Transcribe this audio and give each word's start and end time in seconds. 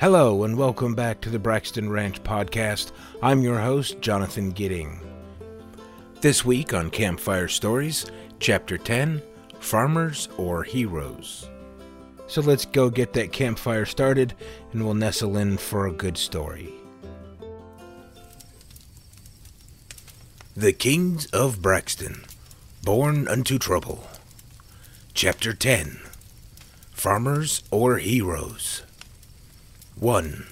Hello, 0.00 0.44
and 0.44 0.56
welcome 0.56 0.94
back 0.94 1.20
to 1.20 1.28
the 1.28 1.38
Braxton 1.38 1.90
Ranch 1.90 2.22
podcast. 2.22 2.90
I'm 3.22 3.42
your 3.42 3.58
host, 3.58 4.00
Jonathan 4.00 4.50
Gidding. 4.50 4.98
This 6.22 6.42
week 6.42 6.72
on 6.72 6.88
Campfire 6.88 7.48
Stories, 7.48 8.10
Chapter 8.38 8.78
10 8.78 9.20
Farmers 9.58 10.30
or 10.38 10.62
Heroes. 10.62 11.50
So 12.28 12.40
let's 12.40 12.64
go 12.64 12.88
get 12.88 13.12
that 13.12 13.32
campfire 13.32 13.84
started, 13.84 14.32
and 14.72 14.82
we'll 14.82 14.94
nestle 14.94 15.36
in 15.36 15.58
for 15.58 15.86
a 15.86 15.92
good 15.92 16.16
story. 16.16 16.72
The 20.56 20.72
Kings 20.72 21.26
of 21.26 21.60
Braxton, 21.60 22.24
Born 22.82 23.28
Unto 23.28 23.58
Trouble. 23.58 24.06
Chapter 25.12 25.52
10 25.52 26.00
Farmers 26.90 27.64
or 27.70 27.98
Heroes. 27.98 28.84
1. 30.00 30.46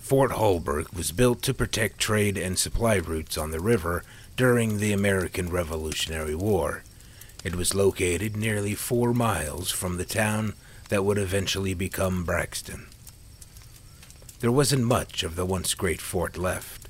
Fort 0.00 0.32
Holbrook 0.32 0.96
was 0.96 1.12
built 1.12 1.42
to 1.42 1.52
protect 1.52 1.98
trade 1.98 2.38
and 2.38 2.58
supply 2.58 2.94
routes 2.94 3.36
on 3.36 3.50
the 3.50 3.60
river 3.60 4.02
during 4.38 4.78
the 4.78 4.94
American 4.94 5.50
Revolutionary 5.50 6.34
War. 6.34 6.82
It 7.44 7.54
was 7.54 7.74
located 7.74 8.38
nearly 8.38 8.74
four 8.74 9.12
miles 9.12 9.70
from 9.70 9.98
the 9.98 10.06
town 10.06 10.54
that 10.88 11.04
would 11.04 11.18
eventually 11.18 11.74
become 11.74 12.24
Braxton. 12.24 12.86
There 14.40 14.50
wasn't 14.50 14.84
much 14.84 15.22
of 15.22 15.36
the 15.36 15.44
once 15.44 15.74
great 15.74 16.00
fort 16.00 16.38
left. 16.38 16.88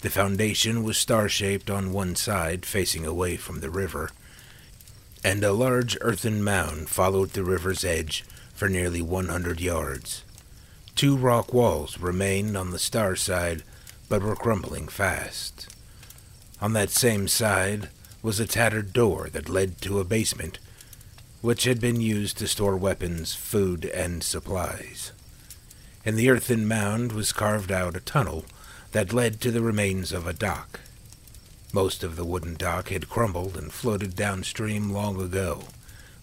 The 0.00 0.10
foundation 0.10 0.82
was 0.82 0.98
star 0.98 1.28
shaped 1.28 1.70
on 1.70 1.92
one 1.92 2.16
side, 2.16 2.66
facing 2.66 3.06
away 3.06 3.36
from 3.36 3.60
the 3.60 3.70
river, 3.70 4.10
and 5.26 5.42
a 5.42 5.52
large 5.52 5.98
earthen 6.02 6.40
mound 6.40 6.88
followed 6.88 7.30
the 7.30 7.42
river's 7.42 7.84
edge 7.84 8.24
for 8.54 8.68
nearly 8.68 9.02
100 9.02 9.60
yards. 9.60 10.22
Two 10.94 11.16
rock 11.16 11.52
walls 11.52 11.98
remained 11.98 12.56
on 12.56 12.70
the 12.70 12.78
star 12.78 13.16
side, 13.16 13.64
but 14.08 14.22
were 14.22 14.36
crumbling 14.36 14.86
fast. 14.86 15.66
On 16.60 16.74
that 16.74 16.90
same 16.90 17.26
side 17.26 17.88
was 18.22 18.38
a 18.38 18.46
tattered 18.46 18.92
door 18.92 19.28
that 19.30 19.48
led 19.48 19.80
to 19.80 19.98
a 19.98 20.04
basement, 20.04 20.60
which 21.40 21.64
had 21.64 21.80
been 21.80 22.00
used 22.00 22.38
to 22.38 22.46
store 22.46 22.76
weapons, 22.76 23.34
food, 23.34 23.84
and 23.86 24.22
supplies. 24.22 25.10
In 26.04 26.14
the 26.14 26.30
earthen 26.30 26.68
mound 26.68 27.10
was 27.10 27.32
carved 27.32 27.72
out 27.72 27.96
a 27.96 28.00
tunnel 28.00 28.44
that 28.92 29.12
led 29.12 29.40
to 29.40 29.50
the 29.50 29.60
remains 29.60 30.12
of 30.12 30.24
a 30.28 30.32
dock. 30.32 30.78
Most 31.72 32.02
of 32.04 32.16
the 32.16 32.24
wooden 32.24 32.54
dock 32.54 32.88
had 32.88 33.08
crumbled 33.08 33.56
and 33.56 33.72
floated 33.72 34.14
downstream 34.14 34.90
long 34.90 35.20
ago, 35.20 35.64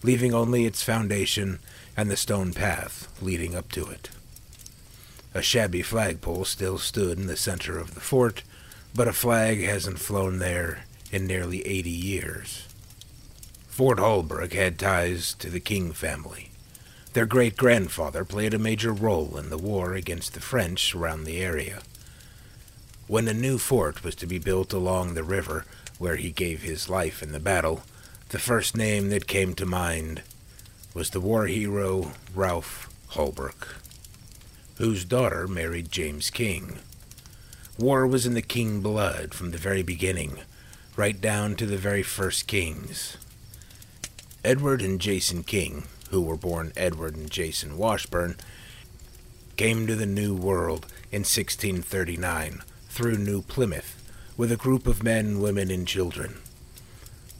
leaving 0.02 0.34
only 0.34 0.64
its 0.66 0.82
foundation 0.82 1.58
and 1.96 2.10
the 2.10 2.16
stone 2.16 2.52
path 2.52 3.08
leading 3.22 3.54
up 3.54 3.70
to 3.72 3.86
it. 3.86 4.10
A 5.32 5.42
shabby 5.42 5.82
flagpole 5.82 6.44
still 6.44 6.78
stood 6.78 7.18
in 7.18 7.26
the 7.26 7.36
center 7.36 7.78
of 7.78 7.94
the 7.94 8.00
fort, 8.00 8.42
but 8.94 9.08
a 9.08 9.12
flag 9.12 9.62
hasn't 9.62 9.98
flown 9.98 10.38
there 10.38 10.84
in 11.10 11.26
nearly 11.26 11.66
80 11.66 11.90
years. 11.90 12.66
Fort 13.66 13.98
Holbrook 13.98 14.52
had 14.52 14.78
ties 14.78 15.34
to 15.34 15.50
the 15.50 15.60
King 15.60 15.92
family. 15.92 16.50
Their 17.12 17.26
great 17.26 17.56
grandfather 17.56 18.24
played 18.24 18.54
a 18.54 18.58
major 18.58 18.92
role 18.92 19.36
in 19.36 19.50
the 19.50 19.58
war 19.58 19.94
against 19.94 20.34
the 20.34 20.40
French 20.40 20.94
around 20.94 21.24
the 21.24 21.38
area. 21.38 21.82
When 23.06 23.28
a 23.28 23.34
new 23.34 23.58
fort 23.58 24.02
was 24.02 24.14
to 24.16 24.26
be 24.26 24.38
built 24.38 24.72
along 24.72 25.12
the 25.12 25.22
river 25.22 25.66
where 25.98 26.16
he 26.16 26.30
gave 26.30 26.62
his 26.62 26.88
life 26.88 27.22
in 27.22 27.32
the 27.32 27.40
battle, 27.40 27.82
the 28.30 28.38
first 28.38 28.74
name 28.74 29.10
that 29.10 29.26
came 29.26 29.52
to 29.56 29.66
mind 29.66 30.22
was 30.94 31.10
the 31.10 31.20
war 31.20 31.46
hero 31.46 32.12
Ralph 32.34 32.88
Holbrook, 33.08 33.76
whose 34.78 35.04
daughter 35.04 35.46
married 35.46 35.92
James 35.92 36.30
King. 36.30 36.78
War 37.78 38.06
was 38.06 38.24
in 38.24 38.32
the 38.32 38.40
King 38.40 38.80
blood 38.80 39.34
from 39.34 39.50
the 39.50 39.58
very 39.58 39.82
beginning, 39.82 40.38
right 40.96 41.20
down 41.20 41.56
to 41.56 41.66
the 41.66 41.76
very 41.76 42.02
first 42.02 42.46
kings. 42.46 43.18
Edward 44.42 44.80
and 44.80 44.98
Jason 44.98 45.42
King, 45.42 45.84
who 46.08 46.22
were 46.22 46.38
born 46.38 46.72
Edward 46.74 47.16
and 47.16 47.30
Jason 47.30 47.76
Washburn, 47.76 48.36
came 49.58 49.86
to 49.86 49.94
the 49.94 50.06
New 50.06 50.34
World 50.34 50.86
in 51.12 51.20
1639 51.20 52.62
through 52.94 53.18
New 53.18 53.42
Plymouth 53.42 54.00
with 54.36 54.52
a 54.52 54.56
group 54.56 54.86
of 54.86 55.02
men, 55.02 55.40
women, 55.40 55.68
and 55.68 55.84
children. 55.84 56.36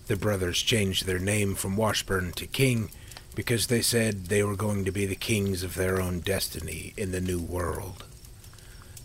The 0.08 0.16
brothers 0.16 0.60
changed 0.60 1.06
their 1.06 1.20
name 1.20 1.54
from 1.54 1.76
Washburn 1.76 2.32
to 2.32 2.48
King 2.48 2.90
because 3.36 3.68
they 3.68 3.80
said 3.80 4.24
they 4.24 4.42
were 4.42 4.56
going 4.56 4.84
to 4.84 4.90
be 4.90 5.06
the 5.06 5.14
kings 5.14 5.62
of 5.62 5.76
their 5.76 6.00
own 6.00 6.18
destiny 6.18 6.92
in 6.96 7.12
the 7.12 7.20
New 7.20 7.40
World. 7.40 8.04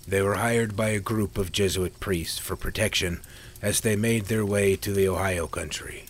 They 0.08 0.24
were 0.24 0.38
hired 0.38 0.76
by 0.76 0.90
a 0.90 1.00
group 1.00 1.38
of 1.38 1.52
Jesuit 1.52 2.00
priests 2.00 2.40
for 2.40 2.56
protection 2.56 3.22
as 3.62 3.82
they 3.82 3.96
made 3.96 4.26
their 4.26 4.46
way 4.46 4.76
to 4.78 4.92
the 4.92 5.08
Ohio 5.08 5.46
country. 5.46 6.06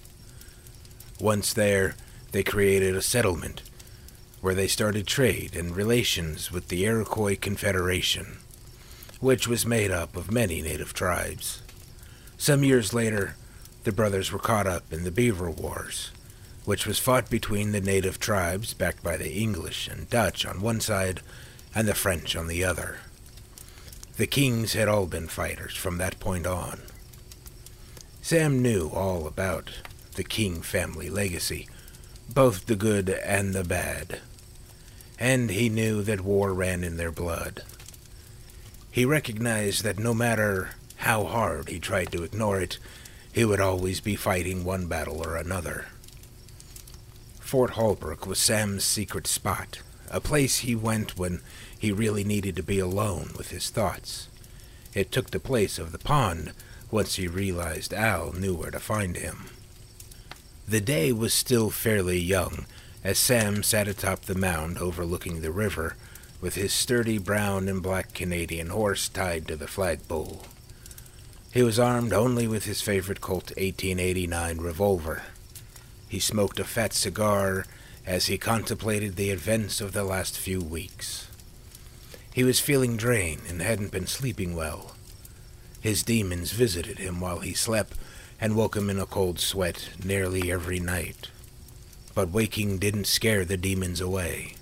Once 1.19 1.51
there, 1.51 1.95
they 2.31 2.43
created 2.43 2.95
a 2.95 3.01
settlement 3.01 3.61
where 4.39 4.55
they 4.55 4.67
started 4.67 5.05
trade 5.05 5.53
and 5.53 5.75
relations 5.75 6.49
with 6.49 6.69
the 6.69 6.85
Iroquois 6.85 7.35
Confederation, 7.35 8.37
which 9.19 9.47
was 9.47 9.65
made 9.65 9.91
up 9.91 10.15
of 10.15 10.31
many 10.31 10.61
native 10.61 10.93
tribes. 10.93 11.61
Some 12.37 12.63
years 12.63 12.93
later, 12.93 13.35
the 13.83 13.91
brothers 13.91 14.31
were 14.31 14.39
caught 14.39 14.67
up 14.67 14.93
in 14.93 15.03
the 15.03 15.11
Beaver 15.11 15.49
Wars, 15.51 16.11
which 16.65 16.85
was 16.85 16.99
fought 16.99 17.29
between 17.29 17.71
the 17.71 17.81
native 17.81 18.19
tribes 18.19 18.73
backed 18.73 19.03
by 19.03 19.17
the 19.17 19.33
English 19.33 19.87
and 19.87 20.09
Dutch 20.09 20.45
on 20.45 20.61
one 20.61 20.79
side 20.79 21.21
and 21.75 21.87
the 21.87 21.95
French 21.95 22.35
on 22.35 22.47
the 22.47 22.63
other. 22.63 22.99
The 24.17 24.27
kings 24.27 24.73
had 24.73 24.87
all 24.87 25.05
been 25.05 25.27
fighters 25.27 25.75
from 25.75 25.97
that 25.97 26.19
point 26.19 26.45
on. 26.45 26.81
Sam 28.21 28.61
knew 28.61 28.89
all 28.89 29.27
about 29.27 29.71
the 30.15 30.23
King 30.23 30.61
family 30.61 31.09
legacy, 31.09 31.67
both 32.33 32.65
the 32.65 32.75
good 32.75 33.09
and 33.09 33.53
the 33.53 33.63
bad, 33.63 34.19
and 35.17 35.49
he 35.49 35.69
knew 35.69 36.03
that 36.03 36.21
war 36.21 36.53
ran 36.53 36.83
in 36.83 36.97
their 36.97 37.11
blood. 37.11 37.63
He 38.99 39.05
recognized 39.05 39.85
that 39.85 39.97
no 39.97 40.13
matter 40.13 40.71
how 40.97 41.23
hard 41.23 41.69
he 41.69 41.79
tried 41.79 42.11
to 42.11 42.23
ignore 42.23 42.59
it, 42.59 42.79
he 43.31 43.45
would 43.45 43.61
always 43.61 44.01
be 44.01 44.17
fighting 44.17 44.65
one 44.65 44.87
battle 44.87 45.25
or 45.25 45.37
another. 45.37 45.85
Fort 47.39 47.69
Holbrook 47.69 48.27
was 48.27 48.39
Sam's 48.39 48.83
secret 48.83 49.25
spot, 49.25 49.79
a 50.11 50.19
place 50.19 50.57
he 50.57 50.75
went 50.75 51.17
when 51.17 51.39
he 51.79 51.93
really 51.93 52.25
needed 52.25 52.57
to 52.57 52.61
be 52.61 52.77
alone 52.79 53.31
with 53.37 53.51
his 53.51 53.69
thoughts. 53.69 54.27
It 54.93 55.13
took 55.13 55.29
the 55.29 55.39
place 55.39 55.79
of 55.79 55.93
the 55.93 55.97
pond 55.97 56.51
once 56.91 57.15
he 57.15 57.25
realized 57.29 57.93
Al 57.93 58.33
knew 58.33 58.53
where 58.53 58.71
to 58.71 58.81
find 58.81 59.15
him. 59.15 59.45
The 60.67 60.81
day 60.81 61.13
was 61.13 61.33
still 61.33 61.69
fairly 61.69 62.19
young 62.19 62.65
as 63.01 63.17
Sam 63.17 63.63
sat 63.63 63.87
atop 63.87 64.23
the 64.23 64.35
mound 64.35 64.77
overlooking 64.77 65.39
the 65.39 65.53
river 65.53 65.95
with 66.41 66.55
his 66.55 66.73
sturdy 66.73 67.17
brown 67.17 67.67
and 67.67 67.83
black 67.83 68.13
Canadian 68.13 68.67
horse 68.67 69.09
tied 69.09 69.47
to 69.47 69.55
the 69.55 69.67
flagpole. 69.67 70.43
He 71.51 71.63
was 71.63 71.79
armed 71.79 72.13
only 72.13 72.47
with 72.47 72.65
his 72.65 72.81
favorite 72.81 73.21
Colt 73.21 73.51
1889 73.57 74.59
revolver. 74.59 75.23
He 76.07 76.19
smoked 76.19 76.59
a 76.59 76.63
fat 76.63 76.93
cigar 76.93 77.65
as 78.05 78.27
he 78.27 78.37
contemplated 78.37 79.15
the 79.15 79.31
events 79.31 79.81
of 79.81 79.93
the 79.93 80.03
last 80.03 80.37
few 80.37 80.61
weeks. 80.61 81.27
He 82.33 82.43
was 82.43 82.59
feeling 82.59 82.97
drained 82.97 83.41
and 83.49 83.61
hadn't 83.61 83.91
been 83.91 84.07
sleeping 84.07 84.55
well. 84.55 84.95
His 85.81 86.03
demons 86.03 86.51
visited 86.51 86.99
him 86.99 87.19
while 87.19 87.39
he 87.39 87.53
slept 87.53 87.95
and 88.39 88.55
woke 88.55 88.75
him 88.75 88.89
in 88.89 88.99
a 88.99 89.05
cold 89.05 89.39
sweat 89.39 89.89
nearly 90.03 90.51
every 90.51 90.79
night. 90.79 91.29
But 92.15 92.29
waking 92.29 92.77
didn't 92.77 93.07
scare 93.07 93.43
the 93.43 93.57
demons 93.57 93.99
away. 93.99 94.55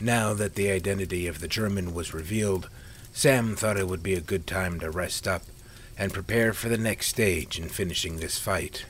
Now 0.00 0.34
that 0.34 0.54
the 0.54 0.70
identity 0.70 1.26
of 1.26 1.40
the 1.40 1.48
German 1.48 1.94
was 1.94 2.12
revealed, 2.12 2.68
Sam 3.12 3.56
thought 3.56 3.78
it 3.78 3.88
would 3.88 4.02
be 4.02 4.14
a 4.14 4.20
good 4.20 4.46
time 4.46 4.78
to 4.80 4.90
rest 4.90 5.26
up 5.26 5.42
and 5.98 6.12
prepare 6.12 6.52
for 6.52 6.68
the 6.68 6.76
next 6.76 7.06
stage 7.06 7.58
in 7.58 7.68
finishing 7.68 8.18
this 8.18 8.38
fight. 8.38 8.84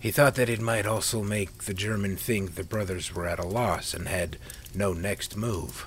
He 0.00 0.10
thought 0.10 0.34
that 0.34 0.48
it 0.48 0.60
might 0.60 0.86
also 0.86 1.22
make 1.22 1.64
the 1.64 1.74
German 1.74 2.16
think 2.16 2.54
the 2.54 2.64
brothers 2.64 3.14
were 3.14 3.26
at 3.26 3.38
a 3.38 3.46
loss 3.46 3.94
and 3.94 4.08
had 4.08 4.38
no 4.74 4.92
next 4.92 5.36
move. 5.36 5.86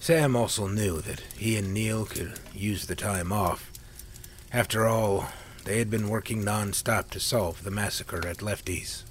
Sam 0.00 0.36
also 0.36 0.68
knew 0.68 1.00
that 1.00 1.20
he 1.36 1.56
and 1.56 1.74
Neil 1.74 2.04
could 2.06 2.38
use 2.54 2.86
the 2.86 2.94
time 2.94 3.32
off. 3.32 3.72
After 4.52 4.86
all, 4.86 5.28
they 5.64 5.78
had 5.78 5.90
been 5.90 6.08
working 6.08 6.44
non-stop 6.44 7.10
to 7.10 7.20
solve 7.20 7.64
the 7.64 7.70
massacre 7.70 8.26
at 8.26 8.40
Lefty's. 8.40 9.04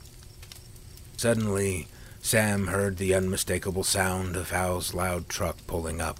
Suddenly, 1.17 1.87
Sam 2.27 2.67
heard 2.67 2.97
the 2.97 3.13
unmistakable 3.13 3.85
sound 3.85 4.35
of 4.35 4.51
Al's 4.51 4.93
loud 4.93 5.29
truck 5.29 5.65
pulling 5.65 6.01
up. 6.01 6.19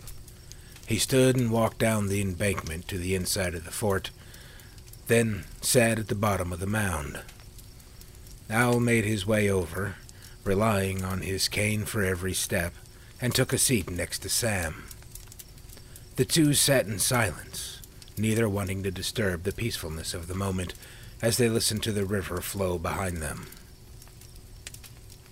He 0.86 1.00
stood 1.00 1.36
and 1.36 1.52
walked 1.52 1.80
down 1.80 2.08
the 2.08 2.22
embankment 2.22 2.88
to 2.88 2.98
the 2.98 3.14
inside 3.14 3.54
of 3.56 3.66
the 3.66 3.72
fort, 3.72 4.12
then 5.08 5.44
sat 5.60 6.00
at 6.00 6.08
the 6.08 6.16
bottom 6.16 6.54
of 6.54 6.62
the 6.62 6.66
mound. 6.66 7.20
Al 8.50 8.80
made 8.80 9.04
his 9.04 9.28
way 9.28 9.50
over, 9.50 9.98
relying 10.46 11.04
on 11.04 11.24
his 11.24 11.50
cane 11.50 11.84
for 11.84 12.06
every 12.06 12.34
step, 12.34 12.74
and 13.20 13.36
took 13.36 13.52
a 13.52 13.58
seat 13.58 13.90
next 13.90 14.20
to 14.20 14.30
Sam. 14.30 14.86
The 16.16 16.24
two 16.24 16.54
sat 16.54 16.86
in 16.86 17.00
silence, 17.00 17.82
neither 18.18 18.48
wanting 18.48 18.82
to 18.84 18.92
disturb 18.92 19.44
the 19.44 19.52
peacefulness 19.52 20.14
of 20.14 20.28
the 20.28 20.36
moment 20.36 20.74
as 21.22 21.36
they 21.36 21.50
listened 21.50 21.84
to 21.84 21.92
the 21.92 22.06
river 22.06 22.40
flow 22.40 22.78
behind 22.78 23.18
them. 23.18 23.48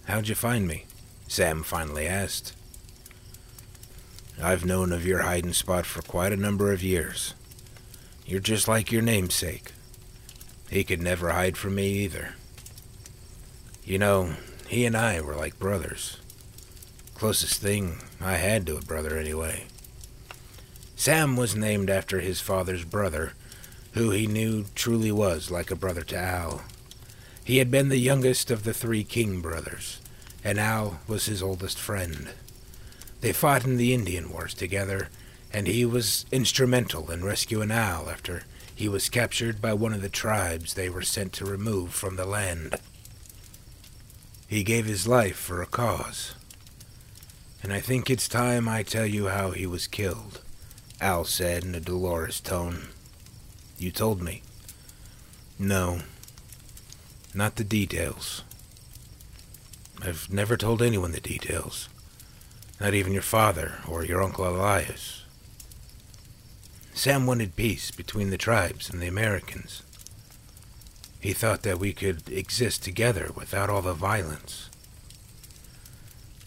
How'd 0.07 0.27
you 0.27 0.35
find 0.35 0.67
me? 0.67 0.85
Sam 1.27 1.63
finally 1.63 2.07
asked. 2.07 2.53
I've 4.41 4.65
known 4.65 4.91
of 4.91 5.05
your 5.05 5.23
hiding 5.23 5.53
spot 5.53 5.85
for 5.85 6.01
quite 6.01 6.31
a 6.31 6.37
number 6.37 6.71
of 6.71 6.83
years. 6.83 7.33
You're 8.25 8.39
just 8.39 8.67
like 8.67 8.91
your 8.91 9.01
namesake. 9.01 9.71
He 10.69 10.83
could 10.83 11.01
never 11.01 11.29
hide 11.29 11.57
from 11.57 11.75
me 11.75 11.87
either. 11.87 12.35
You 13.83 13.97
know, 13.97 14.35
he 14.67 14.85
and 14.85 14.95
I 14.95 15.21
were 15.21 15.35
like 15.35 15.59
brothers. 15.59 16.17
Closest 17.15 17.61
thing 17.61 17.97
I 18.19 18.33
had 18.33 18.65
to 18.67 18.77
a 18.77 18.81
brother, 18.81 19.17
anyway. 19.17 19.65
Sam 20.95 21.35
was 21.35 21.55
named 21.55 21.89
after 21.89 22.19
his 22.19 22.41
father's 22.41 22.83
brother, 22.83 23.33
who 23.93 24.11
he 24.11 24.27
knew 24.27 24.65
truly 24.75 25.11
was 25.11 25.49
like 25.49 25.71
a 25.71 25.75
brother 25.75 26.01
to 26.03 26.17
Al. 26.17 26.63
He 27.45 27.59
had 27.59 27.69
been 27.69 27.89
the 27.89 27.97
youngest 27.97 28.49
of 28.49 28.63
the 28.63 28.73
three 28.73 29.03
King 29.03 29.39
brothers, 29.39 30.01
and 30.43 30.59
Al 30.59 30.99
was 31.07 31.27
his 31.27 31.43
oldest 31.43 31.77
friend. 31.77 32.29
They 33.21 33.33
fought 33.33 33.65
in 33.65 33.77
the 33.77 33.93
Indian 33.93 34.31
Wars 34.31 34.55
together, 34.55 35.09
and 35.53 35.67
he 35.67 35.85
was 35.85 36.25
instrumental 36.31 37.11
in 37.11 37.23
rescuing 37.23 37.69
Al 37.69 38.09
after 38.09 38.45
he 38.73 38.89
was 38.89 39.09
captured 39.09 39.61
by 39.61 39.75
one 39.75 39.93
of 39.93 40.01
the 40.01 40.09
tribes 40.09 40.73
they 40.73 40.89
were 40.89 41.03
sent 41.03 41.33
to 41.33 41.45
remove 41.45 41.93
from 41.93 42.15
the 42.15 42.25
land. 42.25 42.77
He 44.47 44.63
gave 44.63 44.87
his 44.87 45.07
life 45.07 45.37
for 45.37 45.61
a 45.61 45.67
cause. 45.67 46.33
And 47.61 47.71
I 47.71 47.79
think 47.79 48.09
it's 48.09 48.27
time 48.27 48.67
I 48.67 48.81
tell 48.81 49.05
you 49.05 49.27
how 49.27 49.51
he 49.51 49.67
was 49.67 49.85
killed, 49.85 50.41
Al 50.99 51.25
said 51.25 51.63
in 51.63 51.75
a 51.75 51.79
dolorous 51.79 52.39
tone. 52.39 52.87
You 53.77 53.91
told 53.91 54.23
me. 54.23 54.41
No, 55.59 55.99
not 57.35 57.55
the 57.55 57.63
details. 57.63 58.43
I've 60.01 60.31
never 60.31 60.57
told 60.57 60.81
anyone 60.81 61.11
the 61.11 61.19
details. 61.19 61.89
Not 62.79 62.93
even 62.93 63.13
your 63.13 63.21
father 63.21 63.79
or 63.87 64.03
your 64.05 64.23
Uncle 64.23 64.47
Elias. 64.47 65.23
Sam 66.93 67.25
wanted 67.25 67.55
peace 67.55 67.91
between 67.91 68.29
the 68.29 68.37
tribes 68.37 68.89
and 68.89 69.01
the 69.01 69.07
Americans. 69.07 69.83
He 71.19 71.33
thought 71.33 71.63
that 71.63 71.79
we 71.79 71.91
could 71.91 72.29
exist 72.29 72.83
together 72.83 73.31
without 73.35 73.69
all 73.69 73.81
the 73.81 73.93
violence. 73.93 74.69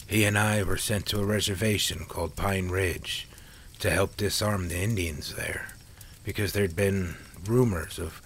He 0.07 0.23
and 0.23 0.37
I 0.37 0.63
were 0.63 0.77
sent 0.77 1.05
to 1.07 1.19
a 1.19 1.25
reservation 1.25 2.05
called 2.05 2.35
Pine 2.35 2.69
Ridge 2.69 3.27
to 3.79 3.91
help 3.91 4.17
disarm 4.17 4.67
the 4.67 4.79
Indians 4.79 5.35
there 5.35 5.73
because 6.23 6.53
there'd 6.53 6.75
been 6.75 7.15
rumors 7.45 7.99
of 7.99 8.21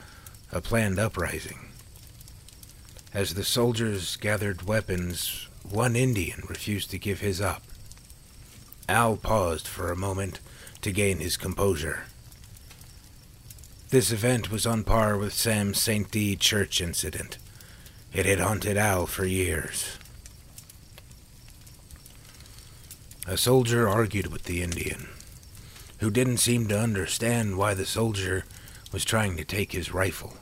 a 0.51 0.61
planned 0.61 0.99
uprising. 0.99 1.72
As 3.13 3.35
the 3.35 3.43
soldiers 3.43 4.15
gathered 4.15 4.63
weapons, 4.63 5.47
one 5.61 5.95
Indian 5.95 6.41
refused 6.49 6.89
to 6.91 6.97
give 6.97 7.19
his 7.19 7.39
up. 7.39 7.61
Al 8.89 9.17
paused 9.17 9.67
for 9.67 9.91
a 9.91 9.95
moment 9.95 10.39
to 10.81 10.91
gain 10.91 11.19
his 11.19 11.37
composure. 11.37 12.05
This 13.89 14.11
event 14.11 14.49
was 14.49 14.65
on 14.65 14.83
par 14.83 15.15
with 15.15 15.31
Sam's 15.31 15.79
St. 15.79 16.09
D 16.09 16.35
church 16.35 16.81
incident. 16.81 17.37
It 18.11 18.25
had 18.25 18.39
haunted 18.39 18.77
Al 18.77 19.05
for 19.05 19.25
years. 19.25 19.99
A 23.27 23.37
soldier 23.37 23.87
argued 23.87 24.27
with 24.27 24.45
the 24.45 24.63
Indian, 24.63 25.07
who 25.99 26.09
didn't 26.09 26.37
seem 26.37 26.67
to 26.67 26.79
understand 26.79 27.57
why 27.57 27.75
the 27.75 27.85
soldier 27.85 28.43
was 28.91 29.05
trying 29.05 29.37
to 29.37 29.45
take 29.45 29.71
his 29.71 29.93
rifle. 29.93 30.35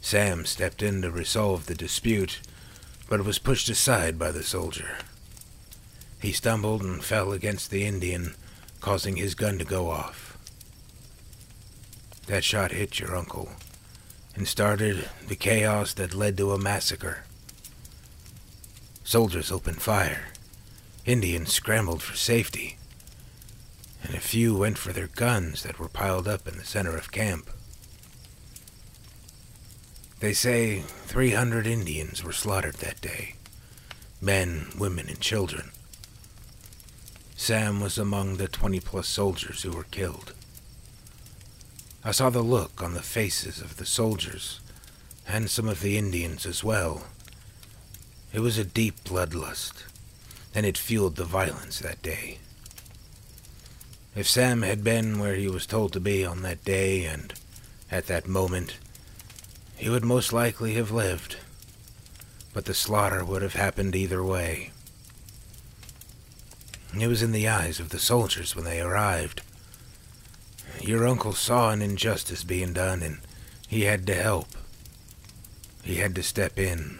Sam 0.00 0.44
stepped 0.44 0.82
in 0.82 1.02
to 1.02 1.10
resolve 1.10 1.66
the 1.66 1.74
dispute, 1.74 2.40
but 3.08 3.24
was 3.24 3.38
pushed 3.38 3.68
aside 3.68 4.18
by 4.18 4.30
the 4.30 4.42
soldier. 4.42 4.98
He 6.20 6.32
stumbled 6.32 6.82
and 6.82 7.02
fell 7.02 7.32
against 7.32 7.70
the 7.70 7.84
Indian, 7.84 8.34
causing 8.80 9.16
his 9.16 9.34
gun 9.34 9.58
to 9.58 9.64
go 9.64 9.90
off. 9.90 10.38
That 12.26 12.44
shot 12.44 12.72
hit 12.72 13.00
your 13.00 13.16
uncle 13.16 13.50
and 14.34 14.46
started 14.46 15.08
the 15.26 15.36
chaos 15.36 15.92
that 15.94 16.14
led 16.14 16.36
to 16.36 16.52
a 16.52 16.58
massacre. 16.58 17.24
Soldiers 19.04 19.50
opened 19.50 19.82
fire. 19.82 20.28
Indians 21.04 21.52
scrambled 21.52 22.02
for 22.02 22.16
safety. 22.16 22.78
And 24.02 24.14
a 24.14 24.20
few 24.20 24.56
went 24.56 24.78
for 24.78 24.92
their 24.92 25.08
guns 25.08 25.62
that 25.62 25.78
were 25.78 25.88
piled 25.88 26.28
up 26.28 26.46
in 26.46 26.56
the 26.56 26.64
center 26.64 26.96
of 26.96 27.10
camp. 27.10 27.50
They 30.20 30.34
say 30.34 30.80
300 30.80 31.66
Indians 31.66 32.22
were 32.22 32.32
slaughtered 32.32 32.76
that 32.76 33.00
day 33.00 33.34
men, 34.20 34.66
women, 34.78 35.08
and 35.08 35.18
children. 35.18 35.70
Sam 37.34 37.80
was 37.80 37.96
among 37.96 38.36
the 38.36 38.48
20 38.48 38.80
plus 38.80 39.08
soldiers 39.08 39.62
who 39.62 39.72
were 39.72 39.84
killed. 39.84 40.34
I 42.04 42.10
saw 42.10 42.28
the 42.28 42.42
look 42.42 42.82
on 42.82 42.92
the 42.92 43.02
faces 43.02 43.62
of 43.62 43.78
the 43.78 43.86
soldiers, 43.86 44.60
and 45.26 45.48
some 45.48 45.66
of 45.66 45.80
the 45.80 45.96
Indians 45.96 46.44
as 46.44 46.62
well. 46.62 47.06
It 48.30 48.40
was 48.40 48.58
a 48.58 48.64
deep 48.64 49.02
bloodlust, 49.04 49.84
and 50.54 50.66
it 50.66 50.76
fueled 50.76 51.16
the 51.16 51.24
violence 51.24 51.78
that 51.78 52.02
day. 52.02 52.40
If 54.14 54.28
Sam 54.28 54.60
had 54.60 54.84
been 54.84 55.18
where 55.18 55.36
he 55.36 55.48
was 55.48 55.64
told 55.64 55.94
to 55.94 56.00
be 56.00 56.26
on 56.26 56.42
that 56.42 56.62
day 56.62 57.06
and 57.06 57.32
at 57.90 58.06
that 58.08 58.28
moment, 58.28 58.76
he 59.80 59.88
would 59.88 60.04
most 60.04 60.30
likely 60.30 60.74
have 60.74 60.90
lived, 60.90 61.38
but 62.52 62.66
the 62.66 62.74
slaughter 62.74 63.24
would 63.24 63.40
have 63.40 63.54
happened 63.54 63.96
either 63.96 64.22
way. 64.22 64.70
It 66.94 67.06
was 67.06 67.22
in 67.22 67.32
the 67.32 67.48
eyes 67.48 67.80
of 67.80 67.88
the 67.88 67.98
soldiers 67.98 68.54
when 68.54 68.66
they 68.66 68.82
arrived. 68.82 69.40
Your 70.82 71.08
uncle 71.08 71.32
saw 71.32 71.70
an 71.70 71.80
injustice 71.80 72.44
being 72.44 72.74
done, 72.74 73.02
and 73.02 73.20
he 73.68 73.84
had 73.84 74.06
to 74.08 74.14
help. 74.14 74.48
He 75.82 75.94
had 75.94 76.14
to 76.16 76.22
step 76.22 76.58
in. 76.58 76.98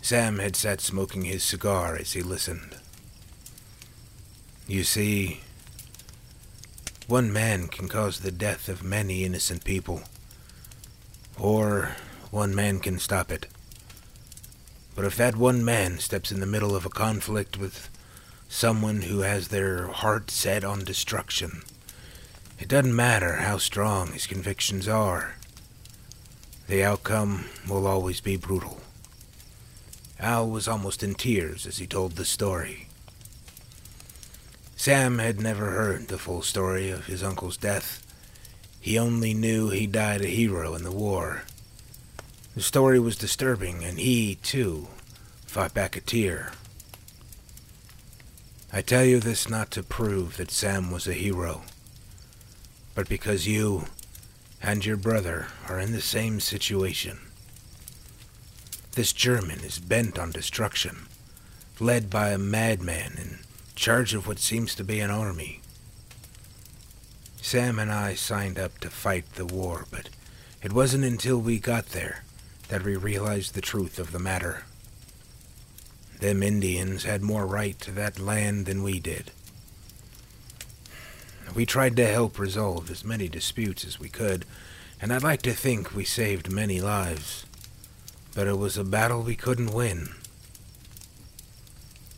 Sam 0.00 0.38
had 0.38 0.56
sat 0.56 0.80
smoking 0.80 1.24
his 1.24 1.44
cigar 1.44 1.94
as 1.94 2.14
he 2.14 2.22
listened. 2.22 2.78
You 4.66 4.82
see, 4.82 5.40
one 7.06 7.30
man 7.30 7.68
can 7.68 7.86
cause 7.86 8.20
the 8.20 8.32
death 8.32 8.70
of 8.70 8.82
many 8.82 9.24
innocent 9.24 9.62
people, 9.62 10.04
or 11.38 11.96
one 12.30 12.54
man 12.54 12.80
can 12.80 12.98
stop 12.98 13.30
it. 13.30 13.46
But 14.94 15.04
if 15.04 15.16
that 15.16 15.36
one 15.36 15.64
man 15.64 15.98
steps 15.98 16.32
in 16.32 16.40
the 16.40 16.46
middle 16.46 16.74
of 16.74 16.86
a 16.86 16.90
conflict 16.90 17.58
with 17.58 17.90
someone 18.48 19.02
who 19.02 19.20
has 19.20 19.48
their 19.48 19.88
heart 19.88 20.30
set 20.30 20.64
on 20.64 20.84
destruction, 20.84 21.62
it 22.58 22.68
doesn't 22.68 22.96
matter 22.96 23.36
how 23.36 23.58
strong 23.58 24.12
his 24.12 24.26
convictions 24.26 24.88
are. 24.88 25.36
The 26.68 26.82
outcome 26.82 27.46
will 27.68 27.86
always 27.86 28.20
be 28.20 28.36
brutal. 28.36 28.80
Al 30.18 30.48
was 30.48 30.66
almost 30.66 31.02
in 31.02 31.14
tears 31.14 31.66
as 31.66 31.78
he 31.78 31.86
told 31.86 32.12
the 32.12 32.24
story. 32.24 32.88
Sam 34.76 35.18
had 35.18 35.40
never 35.40 35.72
heard 35.72 36.08
the 36.08 36.18
full 36.18 36.42
story 36.42 36.90
of 36.90 37.06
his 37.06 37.22
uncle's 37.22 37.56
death. 37.56 38.05
He 38.86 39.00
only 39.00 39.34
knew 39.34 39.70
he 39.70 39.88
died 39.88 40.20
a 40.20 40.28
hero 40.28 40.76
in 40.76 40.84
the 40.84 40.92
war. 40.92 41.42
The 42.54 42.62
story 42.62 43.00
was 43.00 43.16
disturbing, 43.16 43.82
and 43.82 43.98
he, 43.98 44.36
too, 44.36 44.86
fought 45.44 45.74
back 45.74 45.96
a 45.96 46.00
tear. 46.00 46.52
I 48.72 48.82
tell 48.82 49.04
you 49.04 49.18
this 49.18 49.48
not 49.48 49.72
to 49.72 49.82
prove 49.82 50.36
that 50.36 50.52
Sam 50.52 50.92
was 50.92 51.08
a 51.08 51.14
hero 51.14 51.64
but 52.94 53.08
because 53.08 53.48
you 53.48 53.86
and 54.62 54.86
your 54.86 54.96
brother 54.96 55.48
are 55.68 55.80
in 55.80 55.90
the 55.90 56.00
same 56.00 56.38
situation. 56.38 57.18
This 58.92 59.12
German 59.12 59.60
is 59.60 59.80
bent 59.80 60.16
on 60.16 60.30
destruction, 60.30 61.06
led 61.80 62.08
by 62.08 62.30
a 62.30 62.38
madman 62.38 63.18
in 63.18 63.38
charge 63.74 64.14
of 64.14 64.28
what 64.28 64.38
seems 64.38 64.76
to 64.76 64.84
be 64.84 65.00
an 65.00 65.10
army. 65.10 65.60
Sam 67.46 67.78
and 67.78 67.92
I 67.92 68.16
signed 68.16 68.58
up 68.58 68.80
to 68.80 68.90
fight 68.90 69.34
the 69.34 69.46
war, 69.46 69.86
but 69.88 70.08
it 70.64 70.72
wasn't 70.72 71.04
until 71.04 71.38
we 71.38 71.60
got 71.60 71.90
there 71.90 72.24
that 72.66 72.82
we 72.82 72.96
realized 72.96 73.54
the 73.54 73.60
truth 73.60 74.00
of 74.00 74.10
the 74.10 74.18
matter. 74.18 74.64
Them 76.18 76.42
Indians 76.42 77.04
had 77.04 77.22
more 77.22 77.46
right 77.46 77.78
to 77.82 77.92
that 77.92 78.18
land 78.18 78.66
than 78.66 78.82
we 78.82 78.98
did. 78.98 79.30
We 81.54 81.64
tried 81.64 81.94
to 81.98 82.06
help 82.08 82.36
resolve 82.36 82.90
as 82.90 83.04
many 83.04 83.28
disputes 83.28 83.84
as 83.84 84.00
we 84.00 84.08
could, 84.08 84.44
and 85.00 85.12
I'd 85.12 85.22
like 85.22 85.42
to 85.42 85.52
think 85.52 85.94
we 85.94 86.04
saved 86.04 86.50
many 86.50 86.80
lives. 86.80 87.46
But 88.34 88.48
it 88.48 88.58
was 88.58 88.76
a 88.76 88.82
battle 88.82 89.22
we 89.22 89.36
couldn't 89.36 89.72
win. 89.72 90.08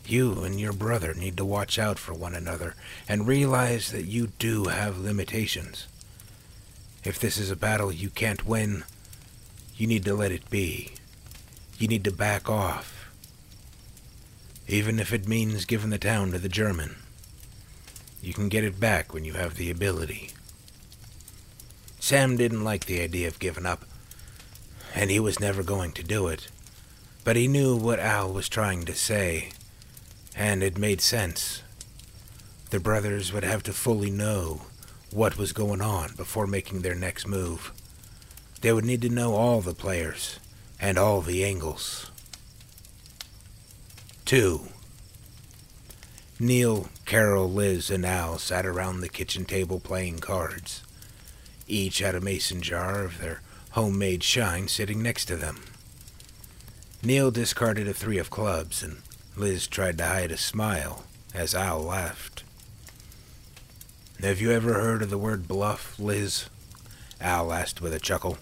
You 0.09 0.43
and 0.43 0.59
your 0.59 0.73
brother 0.73 1.13
need 1.13 1.37
to 1.37 1.45
watch 1.45 1.77
out 1.77 1.99
for 1.99 2.15
one 2.15 2.33
another 2.33 2.73
and 3.07 3.27
realize 3.27 3.91
that 3.91 4.05
you 4.05 4.31
do 4.39 4.65
have 4.65 4.97
limitations. 4.97 5.87
If 7.03 7.19
this 7.19 7.37
is 7.37 7.51
a 7.51 7.55
battle 7.55 7.91
you 7.91 8.09
can't 8.09 8.43
win, 8.43 8.85
you 9.77 9.85
need 9.85 10.03
to 10.05 10.15
let 10.15 10.31
it 10.31 10.49
be. 10.49 10.93
You 11.77 11.87
need 11.87 12.03
to 12.05 12.11
back 12.11 12.49
off. 12.49 13.11
Even 14.67 14.97
if 14.97 15.13
it 15.13 15.27
means 15.27 15.65
giving 15.65 15.91
the 15.91 15.99
town 15.99 16.31
to 16.31 16.39
the 16.39 16.49
German. 16.49 16.95
You 18.19 18.33
can 18.33 18.49
get 18.49 18.63
it 18.63 18.79
back 18.79 19.13
when 19.13 19.25
you 19.25 19.33
have 19.33 19.57
the 19.57 19.69
ability. 19.69 20.31
Sam 21.99 22.35
didn't 22.35 22.63
like 22.63 22.85
the 22.85 23.01
idea 23.01 23.27
of 23.27 23.37
giving 23.37 23.67
up, 23.67 23.85
and 24.95 25.11
he 25.11 25.19
was 25.19 25.39
never 25.39 25.61
going 25.61 25.91
to 25.91 26.03
do 26.03 26.27
it. 26.27 26.47
But 27.23 27.35
he 27.35 27.47
knew 27.47 27.75
what 27.75 27.99
Al 27.99 28.33
was 28.33 28.49
trying 28.49 28.85
to 28.85 28.95
say, 28.95 29.49
and 30.39 30.63
it 30.63 30.77
made 30.77 31.01
sense. 31.01 31.61
The 32.69 32.79
brothers 32.79 33.33
would 33.33 33.43
have 33.43 33.61
to 33.63 33.73
fully 33.73 34.09
know 34.09 34.61
what 35.11 35.37
was 35.37 35.51
going 35.51 35.81
on 35.81 36.15
before 36.15 36.47
making 36.47 36.81
their 36.81 36.95
next 36.95 37.27
move. 37.27 37.73
They 38.61 38.71
would 38.71 38.85
need 38.85 39.01
to 39.01 39.09
know 39.09 39.35
all 39.35 39.59
the 39.59 39.73
players 39.73 40.39
and 40.79 40.97
all 40.97 41.21
the 41.21 41.43
angles. 41.43 42.09
2. 44.25 44.61
Neil, 46.39 46.87
Carol, 47.05 47.51
Liz, 47.51 47.89
and 47.89 48.05
Al 48.05 48.37
sat 48.37 48.65
around 48.65 49.01
the 49.01 49.09
kitchen 49.09 49.43
table 49.43 49.81
playing 49.81 50.19
cards. 50.19 50.83
Each 51.67 51.99
had 51.99 52.15
a 52.15 52.21
mason 52.21 52.61
jar 52.61 53.03
of 53.03 53.19
their 53.19 53.41
homemade 53.71 54.23
shine 54.23 54.69
sitting 54.69 55.03
next 55.03 55.25
to 55.25 55.35
them. 55.35 55.65
Neil 57.03 57.29
discarded 57.29 57.89
a 57.89 57.93
three 57.93 58.17
of 58.17 58.29
clubs, 58.29 58.81
and 58.81 59.01
Liz 59.39 59.67
tried 59.67 59.97
to 59.97 60.05
hide 60.05 60.33
a 60.33 60.37
smile 60.37 61.05
as 61.33 61.55
Al 61.55 61.79
laughed. 61.79 62.43
Have 64.21 64.41
you 64.41 64.51
ever 64.51 64.73
heard 64.73 65.01
of 65.01 65.09
the 65.09 65.17
word 65.17 65.47
bluff, 65.47 65.97
Liz? 65.97 66.49
Al 67.21 67.53
asked 67.53 67.79
with 67.79 67.93
a 67.93 68.01
chuckle. 68.01 68.37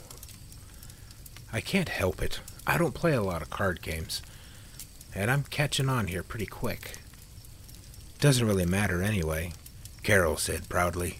I 1.54 1.62
can't 1.62 1.90
help 1.90 2.24
it. 2.24 2.40
I 2.66 2.80
don't 2.80 2.96
play 2.96 3.14
a 3.14 3.22
lot 3.22 3.44
of 3.44 3.52
card 3.52 3.84
games, 3.84 4.24
and 5.14 5.30
I'm 5.30 5.44
catching 5.44 5.88
on 5.88 6.08
here 6.08 6.24
pretty 6.24 6.48
quick. 6.48 6.98
Doesn't 8.20 8.48
really 8.48 8.66
matter 8.66 9.04
anyway, 9.04 9.54
Carol 10.02 10.38
said 10.38 10.68
proudly. 10.68 11.20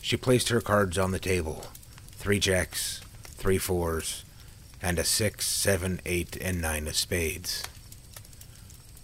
She 0.00 0.16
placed 0.16 0.50
her 0.50 0.60
cards 0.60 0.96
on 0.96 1.10
the 1.10 1.18
table 1.18 1.66
three 2.12 2.38
jacks, 2.38 3.00
three 3.24 3.58
fours, 3.58 4.24
and 4.80 5.00
a 5.00 5.04
six, 5.04 5.48
seven, 5.48 6.00
eight, 6.06 6.36
and 6.40 6.62
nine 6.62 6.86
of 6.86 6.94
spades. 6.94 7.64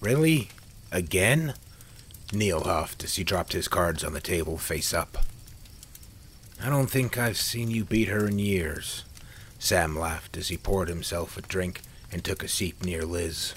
Really? 0.02 0.48
Again? 0.90 1.54
Neil 2.32 2.64
huffed 2.64 3.04
as 3.04 3.14
he 3.14 3.22
dropped 3.22 3.52
his 3.52 3.68
cards 3.68 4.02
on 4.02 4.14
the 4.14 4.20
table 4.20 4.58
face 4.58 4.92
up. 4.92 5.18
I 6.60 6.68
don't 6.68 6.90
think 6.90 7.16
I've 7.16 7.36
seen 7.36 7.70
you 7.70 7.84
beat 7.84 8.08
her 8.08 8.26
in 8.26 8.40
years. 8.40 9.04
Sam 9.60 9.96
laughed 9.96 10.36
as 10.36 10.48
he 10.48 10.56
poured 10.56 10.88
himself 10.88 11.36
a 11.36 11.42
drink 11.42 11.82
and 12.10 12.24
took 12.24 12.42
a 12.42 12.48
seat 12.48 12.84
near 12.84 13.04
Liz. 13.04 13.54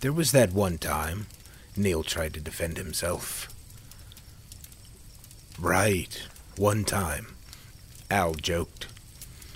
There 0.00 0.12
was 0.12 0.32
that 0.32 0.52
one 0.52 0.76
time. 0.76 1.28
Neil 1.74 2.02
tried 2.02 2.34
to 2.34 2.40
defend 2.40 2.76
himself. 2.76 3.48
Right, 5.58 6.24
one 6.58 6.84
time. 6.84 7.28
Al 8.10 8.34
joked. 8.34 8.86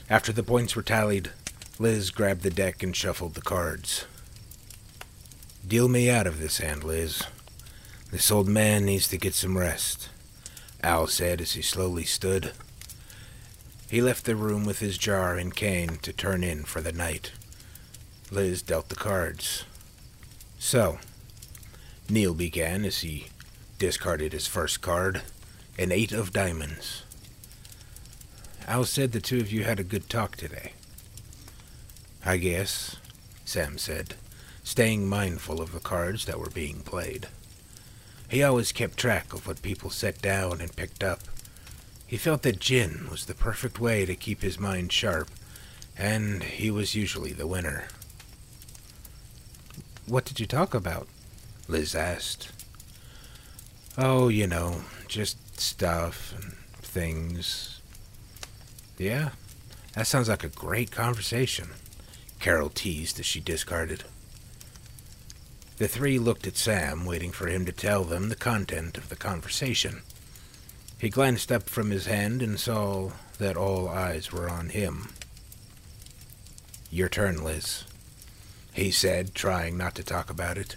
After 0.08 0.32
the 0.32 0.42
points 0.42 0.74
were 0.74 0.82
tallied, 0.82 1.32
Liz 1.78 2.10
grabbed 2.10 2.44
the 2.44 2.50
deck 2.50 2.82
and 2.82 2.96
shuffled 2.96 3.34
the 3.34 3.42
cards. 3.42 4.06
Deal 5.66 5.88
me 5.88 6.10
out 6.10 6.26
of 6.26 6.40
this 6.40 6.58
hand, 6.58 6.82
Liz. 6.82 7.22
This 8.10 8.30
old 8.30 8.48
man 8.48 8.84
needs 8.84 9.08
to 9.08 9.16
get 9.16 9.32
some 9.32 9.56
rest, 9.56 10.08
Al 10.82 11.06
said 11.06 11.40
as 11.40 11.52
he 11.52 11.62
slowly 11.62 12.04
stood. 12.04 12.52
He 13.88 14.02
left 14.02 14.24
the 14.24 14.36
room 14.36 14.64
with 14.64 14.80
his 14.80 14.98
jar 14.98 15.36
and 15.36 15.54
cane 15.54 15.98
to 16.02 16.12
turn 16.12 16.42
in 16.42 16.64
for 16.64 16.80
the 16.80 16.92
night. 16.92 17.32
Liz 18.30 18.60
dealt 18.60 18.88
the 18.88 18.96
cards. 18.96 19.64
So, 20.58 20.98
Neil 22.08 22.34
began 22.34 22.84
as 22.84 23.00
he 23.00 23.28
discarded 23.78 24.32
his 24.32 24.46
first 24.46 24.80
card, 24.80 25.22
an 25.78 25.92
eight 25.92 26.12
of 26.12 26.32
diamonds. 26.32 27.04
Al 28.66 28.84
said 28.84 29.12
the 29.12 29.20
two 29.20 29.38
of 29.38 29.52
you 29.52 29.64
had 29.64 29.78
a 29.78 29.84
good 29.84 30.08
talk 30.10 30.36
today. 30.36 30.72
I 32.24 32.36
guess, 32.36 32.96
Sam 33.44 33.78
said, 33.78 34.14
staying 34.64 35.08
mindful 35.08 35.60
of 35.60 35.72
the 35.72 35.80
cards 35.80 36.24
that 36.24 36.38
were 36.38 36.50
being 36.50 36.80
played. 36.80 37.28
He 38.28 38.42
always 38.42 38.72
kept 38.72 38.96
track 38.96 39.34
of 39.34 39.46
what 39.46 39.62
people 39.62 39.90
set 39.90 40.22
down 40.22 40.60
and 40.60 40.74
picked 40.74 41.04
up. 41.04 41.20
He 42.06 42.16
felt 42.16 42.42
that 42.42 42.60
gin 42.60 43.08
was 43.10 43.26
the 43.26 43.34
perfect 43.34 43.78
way 43.78 44.06
to 44.06 44.14
keep 44.14 44.42
his 44.42 44.58
mind 44.58 44.92
sharp, 44.92 45.28
and 45.96 46.42
he 46.42 46.70
was 46.70 46.94
usually 46.94 47.32
the 47.32 47.46
winner. 47.46 47.88
What 50.06 50.24
did 50.24 50.40
you 50.40 50.46
talk 50.46 50.74
about? 50.74 51.08
Liz 51.68 51.94
asked. 51.94 52.50
Oh, 53.98 54.28
you 54.28 54.46
know, 54.46 54.82
just 55.08 55.60
stuff 55.60 56.34
and 56.34 56.54
things. 56.80 57.80
Yeah, 58.98 59.30
that 59.94 60.06
sounds 60.06 60.28
like 60.28 60.44
a 60.44 60.48
great 60.48 60.90
conversation, 60.90 61.70
Carol 62.40 62.70
teased 62.70 63.20
as 63.20 63.26
she 63.26 63.40
discarded. 63.40 64.04
The 65.82 65.88
three 65.88 66.20
looked 66.20 66.46
at 66.46 66.56
Sam, 66.56 67.04
waiting 67.04 67.32
for 67.32 67.48
him 67.48 67.66
to 67.66 67.72
tell 67.72 68.04
them 68.04 68.28
the 68.28 68.36
content 68.36 68.96
of 68.96 69.08
the 69.08 69.16
conversation. 69.16 70.02
He 70.96 71.08
glanced 71.08 71.50
up 71.50 71.68
from 71.68 71.90
his 71.90 72.06
hand 72.06 72.40
and 72.40 72.60
saw 72.60 73.10
that 73.38 73.56
all 73.56 73.88
eyes 73.88 74.30
were 74.30 74.48
on 74.48 74.68
him. 74.68 75.08
Your 76.88 77.08
turn, 77.08 77.42
Liz, 77.42 77.82
he 78.72 78.92
said, 78.92 79.34
trying 79.34 79.76
not 79.76 79.96
to 79.96 80.04
talk 80.04 80.30
about 80.30 80.56
it. 80.56 80.76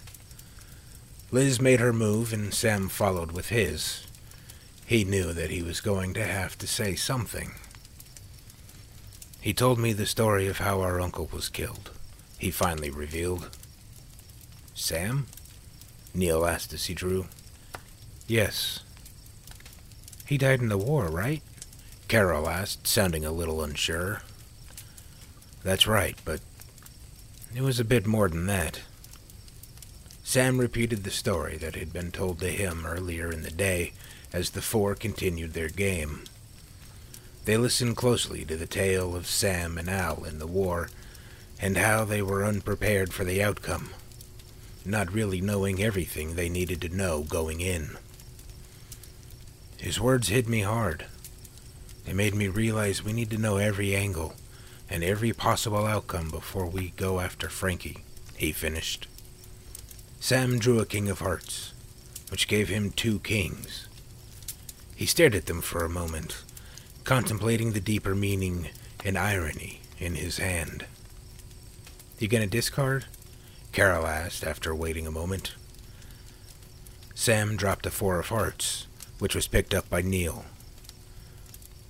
Liz 1.30 1.60
made 1.60 1.78
her 1.78 1.92
move, 1.92 2.32
and 2.32 2.52
Sam 2.52 2.88
followed 2.88 3.30
with 3.30 3.50
his. 3.50 4.08
He 4.86 5.04
knew 5.04 5.32
that 5.32 5.50
he 5.50 5.62
was 5.62 5.80
going 5.80 6.14
to 6.14 6.24
have 6.24 6.58
to 6.58 6.66
say 6.66 6.96
something. 6.96 7.52
He 9.40 9.54
told 9.54 9.78
me 9.78 9.92
the 9.92 10.04
story 10.04 10.48
of 10.48 10.58
how 10.58 10.80
our 10.80 11.00
uncle 11.00 11.30
was 11.32 11.48
killed, 11.48 11.92
he 12.40 12.50
finally 12.50 12.90
revealed. 12.90 13.50
Sam? 14.76 15.26
Neil 16.12 16.44
asked 16.44 16.74
as 16.74 16.84
he 16.84 16.92
drew. 16.94 17.26
Yes. 18.28 18.80
He 20.26 20.36
died 20.36 20.60
in 20.60 20.68
the 20.68 20.76
war, 20.76 21.06
right? 21.06 21.42
Carol 22.08 22.46
asked, 22.46 22.86
sounding 22.86 23.24
a 23.24 23.32
little 23.32 23.64
unsure. 23.64 24.20
That's 25.64 25.86
right, 25.86 26.16
but 26.26 26.40
it 27.54 27.62
was 27.62 27.80
a 27.80 27.84
bit 27.84 28.06
more 28.06 28.28
than 28.28 28.46
that. 28.48 28.82
Sam 30.22 30.58
repeated 30.58 31.04
the 31.04 31.10
story 31.10 31.56
that 31.56 31.74
had 31.74 31.92
been 31.92 32.12
told 32.12 32.38
to 32.40 32.48
him 32.48 32.84
earlier 32.84 33.32
in 33.32 33.42
the 33.42 33.50
day 33.50 33.94
as 34.30 34.50
the 34.50 34.60
four 34.60 34.94
continued 34.94 35.54
their 35.54 35.70
game. 35.70 36.24
They 37.46 37.56
listened 37.56 37.96
closely 37.96 38.44
to 38.44 38.56
the 38.56 38.66
tale 38.66 39.16
of 39.16 39.26
Sam 39.26 39.78
and 39.78 39.88
Al 39.88 40.24
in 40.24 40.38
the 40.38 40.46
war 40.46 40.90
and 41.58 41.78
how 41.78 42.04
they 42.04 42.20
were 42.20 42.44
unprepared 42.44 43.14
for 43.14 43.24
the 43.24 43.42
outcome 43.42 43.88
not 44.88 45.12
really 45.12 45.40
knowing 45.40 45.82
everything 45.82 46.34
they 46.34 46.48
needed 46.48 46.80
to 46.82 46.88
know 46.88 47.22
going 47.22 47.60
in. 47.60 47.96
His 49.78 50.00
words 50.00 50.28
hit 50.28 50.48
me 50.48 50.60
hard. 50.60 51.06
They 52.04 52.12
made 52.12 52.34
me 52.34 52.48
realize 52.48 53.04
we 53.04 53.12
need 53.12 53.30
to 53.30 53.38
know 53.38 53.56
every 53.56 53.94
angle 53.94 54.34
and 54.88 55.02
every 55.02 55.32
possible 55.32 55.86
outcome 55.86 56.30
before 56.30 56.66
we 56.66 56.90
go 56.96 57.20
after 57.20 57.48
Frankie, 57.48 57.98
he 58.36 58.52
finished. 58.52 59.08
Sam 60.20 60.58
drew 60.58 60.78
a 60.80 60.86
king 60.86 61.08
of 61.08 61.18
hearts, 61.18 61.72
which 62.30 62.48
gave 62.48 62.68
him 62.68 62.90
two 62.90 63.18
kings. 63.20 63.88
He 64.94 65.06
stared 65.06 65.34
at 65.34 65.46
them 65.46 65.60
for 65.60 65.84
a 65.84 65.90
moment, 65.90 66.42
contemplating 67.04 67.72
the 67.72 67.80
deeper 67.80 68.14
meaning 68.14 68.68
and 69.04 69.18
irony 69.18 69.80
in 69.98 70.14
his 70.14 70.38
hand. 70.38 70.86
You 72.18 72.28
gonna 72.28 72.46
discard? 72.46 73.04
Carol 73.76 74.06
asked 74.06 74.42
after 74.42 74.74
waiting 74.74 75.06
a 75.06 75.10
moment. 75.10 75.52
Sam 77.14 77.58
dropped 77.58 77.84
a 77.84 77.90
four 77.90 78.18
of 78.18 78.28
hearts, 78.28 78.86
which 79.18 79.34
was 79.34 79.48
picked 79.48 79.74
up 79.74 79.90
by 79.90 80.00
Neil. 80.00 80.46